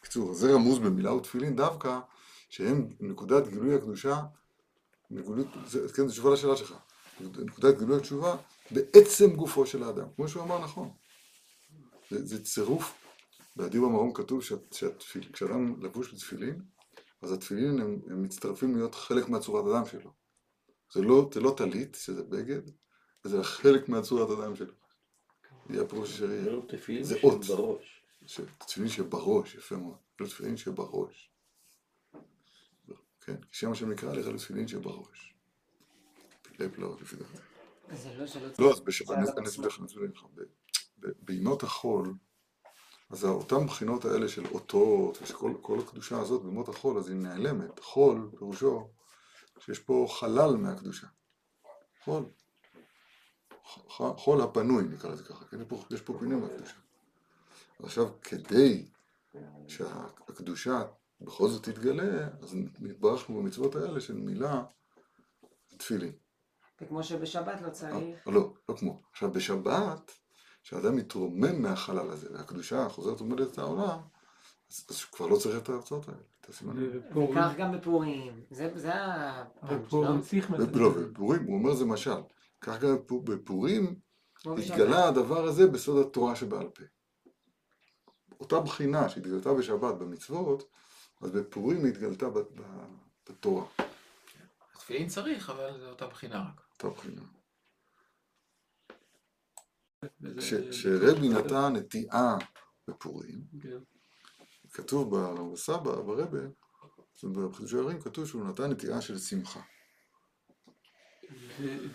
בקיצור, 0.00 0.34
זה 0.34 0.54
רמוז 0.54 0.78
במילה 0.78 1.12
ותפילין 1.12 1.56
דווקא, 1.56 1.98
שהם 2.48 2.88
נקודת 3.00 3.48
גילוי 3.48 3.74
הקדושה, 3.74 4.20
נקודת, 5.10 5.46
כן, 5.96 6.08
זו 6.08 6.12
תשובה 6.12 6.32
לשאלה 6.32 6.56
שלך, 6.56 6.74
נקודת 7.20 7.78
גילוי 7.78 7.96
התשובה 7.96 8.36
בעצם 8.70 9.36
גופו 9.36 9.66
של 9.66 9.82
האדם, 9.82 10.06
כמו 10.16 10.28
שהוא 10.28 10.42
אמר 10.42 10.64
נכון. 10.64 10.90
זה, 12.10 12.26
זה 12.26 12.44
צירוף, 12.44 12.94
באדיר 13.56 13.80
במרום 13.80 14.12
כתוב 14.12 14.42
שכשאדם 14.42 15.82
לבוש 15.82 16.14
בתפילין, 16.14 16.62
אז 17.22 17.32
התפילין 17.32 17.80
הם, 17.80 18.00
הם 18.06 18.22
מצטרפים 18.22 18.76
להיות 18.76 18.94
חלק 18.94 19.28
מהצורת 19.28 19.74
אדם 19.74 19.86
שלו. 19.86 20.10
זה 20.92 21.02
לא, 21.02 21.30
לא 21.36 21.54
טלית, 21.56 21.96
שזה 22.00 22.22
בגד, 22.22 22.62
זה 23.24 23.44
חלק 23.44 23.88
מהצורת 23.88 24.38
אדם 24.38 24.56
שלו. 24.56 24.79
זה 25.74 25.82
הפירוש 25.84 26.10
אשר 26.14 26.26
זה 26.26 26.34
יהיה. 26.36 26.50
לא 26.52 26.62
תפילין 26.68 27.02
זה 27.04 27.18
שהם 27.18 27.30
אות. 27.30 27.44
בראש. 27.44 28.02
ש- 28.26 28.40
תפילין 28.58 28.88
שבראש, 28.90 29.54
יפה 29.54 29.76
מאוד. 29.76 29.96
לא 30.20 30.26
תפילין 30.26 30.56
שבראש. 30.56 31.30
כן, 33.20 33.36
שם 33.52 33.72
השם 33.72 33.90
נקרא 33.90 34.12
לך 34.12 34.26
לתפילין 34.26 34.68
שבראש. 34.68 35.34
פילי 36.42 36.68
פלאות 36.70 37.02
לפי 37.02 37.16
דעתי. 37.16 37.38
זה 37.96 38.08
לא 38.18 38.26
לא, 38.58 38.72
אז 38.72 38.80
בשבת, 38.80 39.26
זה 39.26 39.32
אני. 39.38 39.48
אסביר 39.48 39.66
לך, 39.68 39.78
אני 39.78 39.86
אסביר 39.86 40.02
לך. 40.14 40.24
ב- 40.34 40.40
ב- 40.98 41.12
בימות 41.22 41.62
החול, 41.62 42.14
אז 43.10 43.24
אותן 43.24 43.66
בחינות 43.66 44.04
האלה 44.04 44.28
של 44.28 44.46
אותות, 44.46 45.18
ושכל 45.22 45.52
כל 45.60 45.78
הקדושה 45.78 46.20
הזאת 46.20 46.42
בימות 46.42 46.68
החול, 46.68 46.98
אז 46.98 47.08
היא 47.08 47.16
נעלמת. 47.16 47.78
חול, 47.80 48.30
פירושו, 48.38 48.90
שיש 49.60 49.78
פה 49.78 50.06
חלל 50.20 50.56
מהקדושה. 50.56 51.06
חול. 52.04 52.24
חול 54.16 54.40
הפנוי, 54.40 54.84
נקרא 54.84 55.10
לזה 55.10 55.24
ככה, 55.24 55.44
כן? 55.44 55.56
יש 55.90 56.00
פה- 56.00 56.18
פינוי 56.18 56.40
מהקדושה. 56.40 56.74
עכשיו, 57.82 58.08
כדי 58.22 58.86
שהקדושה 59.68 60.82
בכל 61.20 61.48
זאת 61.48 61.64
תתגלה, 61.68 62.28
אז 62.42 62.54
נתברכנו 62.80 63.36
במצוות 63.42 63.76
האלה 63.76 64.00
של 64.00 64.14
מילה 64.16 64.62
תפילין. 65.76 66.12
וכמו 66.82 67.02
שבשבת 67.04 67.60
לא 67.62 67.70
צריך, 67.70 67.94
אה, 68.28 68.32
לא, 68.32 68.52
לא 68.68 68.74
כמו. 68.76 69.00
עכשיו 69.12 69.30
בשבת, 69.30 70.12
כשאדם 70.62 70.96
מתרומם 70.96 71.62
מהחלל 71.62 72.10
הזה, 72.10 72.28
והקדושה 72.32 72.88
חוזרת 72.88 73.20
ועומדת 73.20 73.52
את 73.52 73.58
העולם, 73.58 73.98
אז, 74.70 74.84
אז 74.90 75.04
כבר 75.04 75.26
לא 75.26 75.36
צריך 75.36 75.62
את 75.62 75.68
ההרצאות 75.68 76.08
האלה, 76.08 76.20
את 76.40 76.48
הסימנים. 76.48 76.90
וכך 77.10 77.52
גם 77.58 77.72
בפורים. 77.78 78.44
זה 78.50 78.70
זה 78.74 78.90
הפאנץ', 78.94 79.92
לא? 79.92 79.98
ו- 80.58 80.78
לא, 80.78 80.90
בפורים, 80.90 81.44
הוא 81.44 81.54
אומר 81.58 81.74
זה 81.74 81.84
משל. 81.84 82.20
כך 82.60 82.80
גם 82.80 82.96
בפו- 82.96 83.20
בפורים 83.20 84.00
בשבת. 84.46 84.58
התגלה 84.70 85.08
הדבר 85.08 85.44
הזה 85.44 85.66
בסוד 85.66 86.06
התורה 86.06 86.36
שבעל 86.36 86.68
פה. 86.70 86.82
אותה 88.40 88.60
בחינה 88.60 89.08
שהתגלתה 89.08 89.54
בשבת 89.54 89.94
במצוות, 89.94 90.70
אז 91.20 91.30
בפורים 91.30 91.84
היא 91.84 91.92
התגלתה 91.92 92.26
בתורה, 93.30 93.66
תפילין 94.78 95.08
צריך, 95.08 95.50
אבל 95.50 95.80
זו 95.80 95.88
אותה 95.88 96.06
בחינה 96.06 96.44
רק. 96.48 96.60
אותה 96.72 96.88
בחינה. 96.88 97.22
כשרבי 100.70 101.28
נתן 101.28 101.72
נטיעה 101.76 102.36
בפורים, 102.88 103.44
כן. 103.62 103.78
כתוב 104.72 105.16
בסבא, 105.52 105.76
ברבה, 106.00 106.40
בחידושי 107.24 107.76
הערים 107.76 108.00
כתוב 108.00 108.26
שהוא 108.26 108.44
נתן 108.44 108.70
נטיעה 108.70 109.00
של 109.00 109.18
שמחה. 109.18 109.60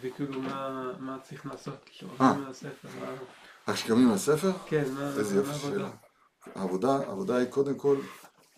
וכאילו 0.01 0.41
מה 0.41 0.91
מה 0.99 1.20
צריך 1.24 1.45
לעשות 1.45 1.74
אה. 1.74 1.80
כשעוברים 1.86 2.41
מהספר? 2.41 2.88
מה- 2.99 3.11
רק 3.68 3.76
כשקמים 3.76 4.07
מהספר, 4.07 4.51
כן, 4.66 4.91
מה 4.93 5.07
איזה 5.18 5.36
יופי 5.36 5.49
העבודה? 5.49 5.72
שאלה. 5.76 5.91
העבודה, 6.55 6.95
העבודה 6.95 7.36
היא 7.36 7.47
קודם 7.49 7.78
כל 7.78 7.97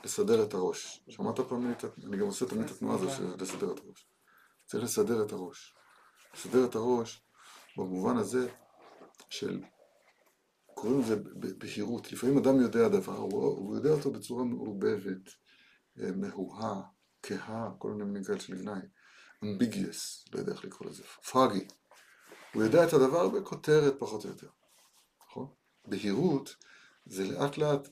לסדר 0.03 0.43
את 0.43 0.53
הראש. 0.53 1.03
שמעת 1.09 1.39
פעם, 1.39 1.73
אני 2.05 2.17
גם 2.17 2.25
עושה 2.25 2.45
תמיד 2.45 2.65
את 2.65 2.71
התנועה 2.71 2.95
הזו 2.95 3.09
של 3.09 3.33
לסדר 3.39 3.71
את 3.71 3.79
הראש. 3.79 4.07
צריך 4.65 4.83
לסדר 4.83 5.23
את 5.25 5.31
הראש. 5.31 5.75
לסדר 6.33 6.65
את 6.65 6.75
הראש 6.75 7.23
במובן 7.77 8.17
הזה 8.17 8.49
של, 9.29 9.61
קוראים 10.75 10.99
לזה 10.99 11.15
בהירות. 11.57 12.11
לפעמים 12.11 12.37
אדם 12.37 12.61
יודע 12.61 12.87
דבר, 12.87 13.17
הוא, 13.17 13.43
הוא 13.43 13.75
יודע 13.75 13.89
אותו 13.89 14.11
בצורה 14.11 14.43
מעורבבת, 14.43 15.29
אה, 15.99 16.11
מהוהה, 16.15 16.81
כהה, 17.23 17.69
כל 17.77 17.91
מיני 17.91 18.03
מילים 18.03 18.23
כאלה 18.23 18.39
של 18.39 18.55
גנאי. 18.55 18.81
אמביגיוס, 19.43 20.25
לא 20.33 20.39
יודע 20.39 20.51
איך 20.51 20.65
לקרוא 20.65 20.89
לזה, 20.89 21.03
פאגי. 21.03 21.67
הוא 22.53 22.63
יודע 22.63 22.87
את 22.87 22.93
הדבר 22.93 23.29
בכותרת 23.29 23.93
פחות 23.99 24.25
או 24.25 24.29
יותר, 24.29 24.47
נכון? 25.27 25.47
בהירות 25.85 26.55
זה 27.05 27.23
לאט 27.23 27.57
לאט, 27.57 27.87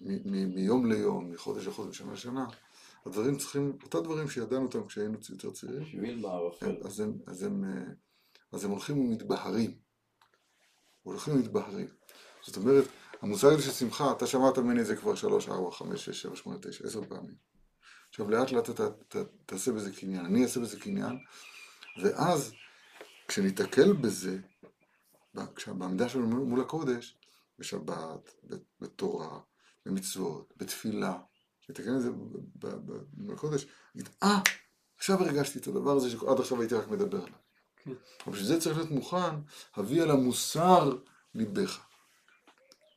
מיום 0.00 0.92
ליום, 0.92 1.30
מחודש 1.30 1.66
לחודש, 1.66 2.00
משנה 2.00 2.12
לשנה, 2.12 2.46
הדברים 3.06 3.38
צריכים, 3.38 3.78
אותם 3.82 4.02
דברים 4.02 4.28
שידענו 4.28 4.62
אותם 4.62 4.86
כשהיינו 4.86 5.18
יותר 5.30 5.50
צעירים, 5.50 6.22
בערפל. 6.22 6.76
אז 6.84 7.00
הם, 7.00 7.18
אז 7.26 7.42
הם, 7.42 7.64
אה, 7.64 7.92
אז 8.52 8.64
הם 8.64 8.70
הולכים 8.70 8.98
ומתבהרים. 8.98 9.78
הולכים 11.02 11.34
ומתבהרים. 11.34 11.88
זאת 12.42 12.56
אומרת, 12.56 12.84
המושג 13.20 13.46
הזה 13.46 13.62
של 13.62 13.70
שמחה, 13.70 14.12
אתה 14.12 14.26
שמעת 14.26 14.58
ממני 14.58 14.80
את 14.80 14.86
זה 14.86 14.96
כבר 14.96 15.14
שלוש, 15.14 15.48
ארבע, 15.48 15.70
חמש, 15.70 16.04
שש, 16.04 16.22
שבע, 16.22 16.36
שמונה, 16.36 16.58
תשע, 16.62 16.86
עשר 16.86 17.04
פעמים. 17.08 17.34
עכשיו 18.20 18.30
לאט 18.30 18.52
לאט 18.52 18.70
אתה 18.70 18.84
תעשה 19.46 19.72
בזה 19.72 19.92
קניין, 19.92 20.24
אני 20.24 20.42
אעשה 20.42 20.60
בזה 20.60 20.80
קניין, 20.80 21.18
ואז 22.02 22.52
כשניתקל 23.28 23.92
בזה, 23.92 24.38
ב- 25.34 25.54
כשה- 25.54 25.72
בעמדה 25.72 26.08
שלנו 26.08 26.46
מול 26.46 26.60
הקודש, 26.60 27.16
בשבת, 27.58 28.34
בתורה, 28.80 29.40
במצוות, 29.86 30.52
בתפילה, 30.56 31.18
ניתקל 31.68 31.96
בזה 31.96 32.10
מול 33.16 33.34
הקודש, 33.34 33.66
נגיד, 33.94 34.08
אה, 34.22 34.38
עכשיו 34.98 35.22
הרגשתי 35.22 35.58
את 35.58 35.66
הדבר 35.66 35.90
הזה 35.90 36.10
שעד 36.10 36.40
עכשיו 36.40 36.60
הייתי 36.60 36.74
רק 36.74 36.88
מדבר 36.88 37.18
עליו. 37.24 37.38
כן. 37.76 37.90
אבל 38.26 38.32
בשביל 38.32 38.46
זה 38.48 38.60
צריך 38.60 38.76
להיות 38.76 38.90
מוכן, 38.90 39.34
הביא 39.76 40.02
על 40.02 40.10
המוסר 40.10 40.98
ליבך. 41.34 41.80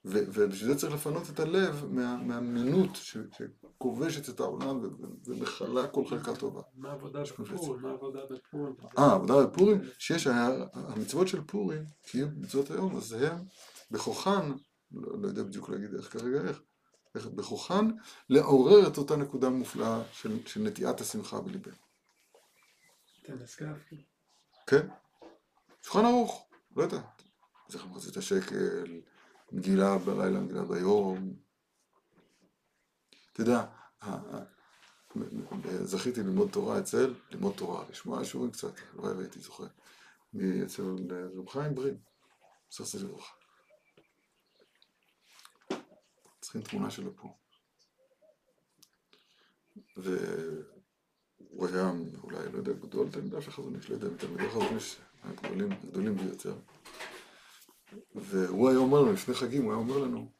ובשביל 0.05 0.73
זה 0.73 0.79
צריך 0.79 0.93
לפנות 0.93 1.29
את 1.29 1.39
הלב 1.39 1.85
מה, 1.89 2.17
מהמינות 2.17 2.95
ש- 2.95 3.17
שכובשת 3.37 4.29
את 4.29 4.39
העולם 4.39 4.79
ומכלה 5.25 5.87
כל 5.87 6.05
חלקה 6.05 6.35
טובה. 6.35 6.61
מה 6.75 6.89
העבודה 6.89 7.23
בפורים? 7.23 7.81
מה 7.81 7.89
העבודה 7.89 8.19
בפורים? 8.29 8.75
אה, 8.97 9.03
העבודה 9.03 9.45
בפורים, 9.45 9.81
שיש, 9.97 10.27
המצוות 10.73 11.27
של 11.27 11.41
פורים, 11.41 11.85
כי 12.03 12.21
הם 12.21 12.41
מצוות 12.41 12.71
היום, 12.71 12.97
אז 12.97 13.13
הם 13.13 13.37
בכוחן, 13.91 14.51
לא, 14.91 15.21
לא 15.21 15.27
יודע 15.27 15.43
בדיוק 15.43 15.69
להגיד 15.69 15.93
איך 15.95 16.13
כרגע 16.13 16.41
איך, 16.47 16.61
איך 17.15 17.27
בכוחן 17.27 17.87
לעורר 18.29 18.87
את 18.87 18.97
אותה 18.97 19.15
נקודה 19.15 19.49
מופלאה 19.49 20.01
של, 20.11 20.45
של 20.45 20.61
נטיעת 20.61 21.01
השמחה 21.01 21.41
בליבנו. 21.41 21.75
כן. 23.23 23.37
כן? 24.67 24.87
שולחן 25.81 26.05
ערוך, 26.05 26.47
לא 26.75 26.83
יודע. 26.83 27.01
זכר 27.69 27.85
מחצית 27.85 28.17
השקל, 28.17 29.01
מגילה 29.53 29.97
בלילה, 29.97 30.39
מגילה 30.39 30.63
ביום. 30.63 31.35
אתה 33.33 33.41
יודע, 33.41 33.65
זכיתי 35.83 36.23
ללמוד 36.23 36.49
תורה 36.51 36.79
אצל, 36.79 37.13
ללמוד 37.31 37.53
תורה, 37.57 37.89
לשמוע 37.89 38.25
שיעורים 38.25 38.51
קצת, 38.51 38.73
לא 38.93 39.19
הייתי 39.19 39.39
זוכר, 39.39 39.67
אצל 40.65 40.83
רב 41.37 41.49
חיים 41.49 41.75
ברין, 41.75 41.97
זכר 42.71 42.99
לברכה. 43.07 43.33
צריכים 46.41 46.61
תמונה 46.61 46.91
שלו 46.91 47.17
פה. 47.17 47.37
והוא 49.97 51.67
היה 51.67 51.91
אולי, 52.23 52.51
לא 52.51 52.57
יודע, 52.57 52.73
גדול 52.73 53.11
תלמידיו 53.11 53.41
של 53.41 53.51
חזון 53.51 53.75
איש, 53.75 53.89
לא 53.89 53.95
יודע, 53.95 54.07
מתלמידי 54.09 54.49
חזון 54.49 54.75
איש 54.75 55.01
הגדולים 55.23 56.15
ביותר. 56.15 56.55
והוא 58.15 58.69
היה 58.69 58.77
אומר 58.77 59.01
לנו, 59.01 59.13
לפני 59.13 59.33
חגים, 59.33 59.63
הוא 59.63 59.71
היה 59.71 59.79
אומר 59.79 59.97
לנו, 59.97 60.31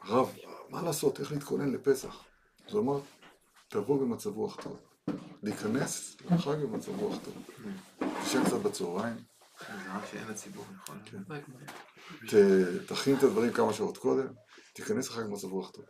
הרב, 0.00 0.32
מה 0.68 0.82
לעשות, 0.82 1.20
איך 1.20 1.32
להתכונן 1.32 1.72
לפסח? 1.72 2.24
אז 2.68 2.74
הוא 2.74 2.82
אמר, 2.82 3.00
תבוא 3.68 4.00
במצב 4.00 4.36
רוח 4.36 4.56
טוב. 4.62 4.80
להיכנס 5.42 6.16
לחג 6.30 6.56
במצב 6.56 6.98
רוח 7.00 7.16
טוב. 7.24 7.34
תשב 8.24 8.44
קצת 8.46 8.56
בצהריים, 8.56 9.16
נכון? 10.74 10.98
כן. 11.04 11.22
תכין 12.86 13.18
את 13.18 13.22
הדברים 13.22 13.52
כמה 13.52 13.72
שעות 13.72 13.98
קודם, 13.98 14.26
תיכנס 14.74 15.08
לחג 15.08 15.22
במצב 15.22 15.48
רוח 15.48 15.70
טוב. 15.70 15.84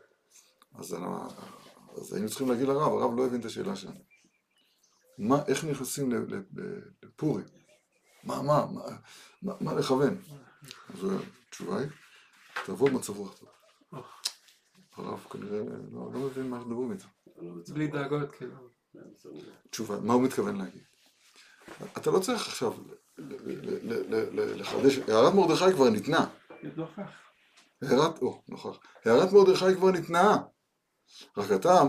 אז, 0.78 2.12
היינו 2.12 2.28
צריכים 2.28 2.50
להגיד 2.50 2.68
לרב, 2.68 2.92
הרב 2.92 3.16
לא 3.16 3.26
הבין 3.26 3.40
את 3.40 3.44
השאלה 3.44 3.76
שלנו. 3.76 4.00
מה, 5.18 5.42
איך 5.46 5.64
נכנסים 5.64 6.12
ל- 6.12 6.34
ל- 6.34 6.42
ל- 6.60 6.80
לפורים? 7.02 7.44
מה, 8.24 8.42
מה, 8.42 8.66
מה, 9.42 9.52
מה, 9.60 9.74
לכוון? 9.74 10.16
אז 10.94 11.06
התשובה 11.48 11.78
היא, 11.78 11.88
תבוא 12.66 12.90
במצב 12.90 13.16
רוח 13.16 13.38
טוב. 13.38 13.48
הרב 14.96 15.26
כנראה 15.30 15.60
לא 15.92 16.10
לא 16.12 16.20
מבין 16.20 16.50
מה 16.50 16.58
מדברים 16.58 16.92
איתו. 16.92 17.06
בלי 17.74 17.86
דאגות, 17.86 18.34
כאילו. 18.34 18.54
תשובה, 19.70 20.00
מה 20.00 20.14
הוא 20.14 20.22
מתכוון 20.22 20.56
להגיד? 20.56 20.82
אתה 21.96 22.10
לא 22.10 22.18
צריך 22.18 22.46
עכשיו 22.48 22.72
לחדש, 24.32 24.98
הערת 24.98 25.34
מרדכי 25.34 25.72
כבר 25.74 25.90
ניתנה. 25.90 26.26
הערת, 27.82 28.22
או, 28.22 28.42
נוכח. 28.48 28.78
הערת 29.04 29.32
מרדכי 29.32 29.74
כבר 29.76 29.90
ניתנה. 29.90 30.42
רק 31.36 31.52
אתה, 31.52 31.82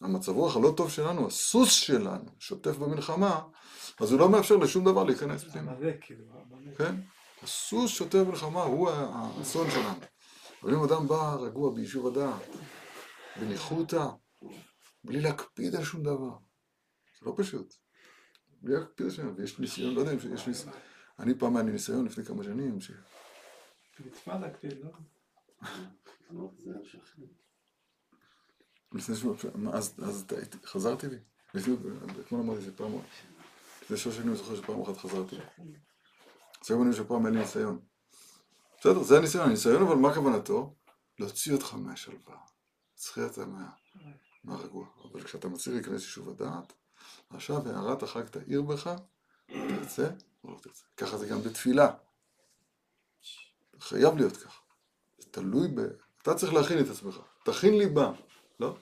המצב 0.00 0.32
רוח 0.32 0.56
הלא 0.56 0.74
טוב 0.76 0.90
שלנו, 0.90 1.26
הסוס 1.26 1.72
שלנו, 1.72 2.30
שוטף 2.38 2.76
במלחמה, 2.76 3.40
אז 4.00 4.12
הוא 4.12 4.20
לא 4.20 4.28
מאפשר 4.28 4.56
לשום 4.56 4.84
דבר 4.84 5.04
להיכנס 5.04 5.44
פנימה. 5.44 5.72
כאילו. 6.00 6.24
כן? 6.78 6.94
הסוס 7.42 7.90
שוטף 7.90 8.18
במלחמה 8.18 8.62
הוא 8.62 8.90
האסון 8.90 9.70
שלנו. 9.70 10.00
אבל 10.62 10.74
אם 10.74 10.82
אדם 10.82 11.08
בא 11.08 11.36
רגוע 11.40 11.74
ביישוב 11.74 12.06
הדעת, 12.06 12.48
בניחותא, 13.40 14.06
בלי 15.04 15.20
להקפיד 15.20 15.74
על 15.74 15.84
שום 15.84 16.02
דבר, 16.02 16.36
זה 17.20 17.26
לא 17.26 17.34
פשוט. 17.36 17.74
בלי 18.62 18.74
להקפיד 18.74 19.06
על 19.06 19.12
שום 19.12 19.24
דבר, 19.24 19.40
ויש 19.40 19.58
ניסיון, 19.58 19.94
לא 19.94 20.00
יודע 20.00 20.12
אם 20.12 20.34
יש 20.34 20.46
ניסיון. 20.46 20.74
אני 21.18 21.38
פעם 21.38 21.56
היה 21.56 21.64
לי 21.64 21.72
ניסיון 21.72 22.06
לפני 22.06 22.24
כמה 22.24 22.44
שנים, 22.44 22.80
ש... 22.80 22.90
מצווה 24.06 24.38
להקפיד, 24.38 24.78
לא? 24.84 24.90
לפני 28.92 29.16
שבוע, 29.16 29.36
אז, 29.72 29.94
אז 30.02 30.24
חזרתי 30.64 31.08
בי. 31.08 31.16
לפני, 31.54 31.74
אתמול 32.20 32.40
אמרתי 32.40 32.64
שפעם, 32.64 32.92
לפני 33.82 33.96
שלוש 33.96 34.16
שנים 34.16 34.28
אני 34.28 34.36
זוכר 34.36 34.56
שפעם 34.56 34.82
אחת 34.82 34.96
חזרתי. 34.96 35.36
אז 36.62 36.70
היום 36.70 36.86
אני 36.86 36.96
שפעם 36.96 37.26
היה 37.26 37.34
לי 37.34 37.40
ניסיון. 37.40 37.80
בסדר, 38.80 39.02
זה 39.02 39.18
הניסיון, 39.18 39.46
הניסיון 39.46 39.82
אבל 39.82 39.96
מה 39.96 40.14
כוונתו? 40.14 40.74
להוציא 41.18 41.54
אותך 41.54 41.74
מהשלווה. 41.74 42.36
להצחיע 42.94 43.24
אותה 43.24 43.46
מה, 43.46 43.70
מהרגוע. 44.44 44.86
אבל 45.04 45.22
כשאתה 45.24 45.48
מצליח 45.48 45.74
להיכנס 45.74 46.00
ליישוב 46.00 46.28
הדעת, 46.28 46.72
עכשיו 47.30 47.68
הערת 47.68 48.02
החג 48.02 48.26
תאיר 48.26 48.62
בך, 48.62 48.90
תרצה 49.46 50.10
או 50.44 50.50
לא 50.50 50.58
תרצה. 50.62 50.84
ככה 50.96 51.18
זה 51.18 51.26
גם 51.26 51.42
בתפילה. 51.42 51.90
זה 53.72 53.80
חייב 53.80 54.16
להיות 54.16 54.36
ככה. 54.36 54.60
זה 55.18 55.26
תלוי 55.30 55.68
ב... 55.68 55.80
אתה 56.22 56.34
צריך 56.34 56.52
להכין 56.52 56.78
את 56.78 56.90
עצמך. 56.90 57.20
תכין 57.44 57.78
ליבם. 57.78 58.12
לא? 58.60 58.76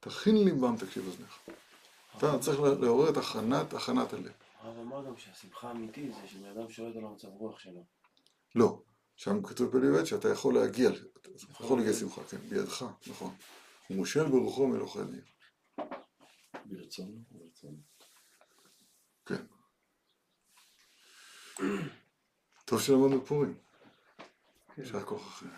תכין 0.00 0.44
ליבם, 0.44 0.76
תקשיב 0.76 1.06
אוזניך. 1.06 1.38
אתה 2.16 2.38
צריך 2.38 2.60
לעורר 2.60 3.10
את 3.10 3.16
הכנת, 3.16 3.74
הכנת 3.74 4.12
הלב. 4.12 4.32
הרב 4.58 4.78
אמר 4.78 5.04
גם 5.06 5.16
שהשמחה 5.16 5.68
האמיתית 5.68 6.14
זה 6.14 6.28
שבן 6.28 6.44
אדם 6.44 6.70
שולט 6.70 6.96
על 6.96 7.04
המצב 7.04 7.28
רוח 7.28 7.58
שלו. 7.58 7.84
לא. 8.54 8.82
שם 9.16 9.42
כתוב 9.42 9.78
בליבד 9.78 10.04
שאתה 10.04 10.28
יכול 10.28 10.54
להגיע, 10.54 10.90
אתה 10.90 11.30
יכול 11.60 11.78
להגיע 11.78 11.92
שמחה, 11.92 12.24
כן, 12.24 12.36
בידך, 12.36 12.84
נכון. 13.06 13.34
הוא 13.88 13.96
מושל 13.96 14.28
ברוחו 14.28 14.66
מלוכי 14.66 14.98
ניר. 14.98 15.24
ברצון, 16.64 17.22
ברצון. 17.30 17.80
כן. 19.26 19.46
טוב 22.64 22.80
שלמדנו 22.80 23.26
פורים. 23.26 23.54
יישר 24.78 25.04
כוח 25.04 25.28
אחרי. 25.28 25.48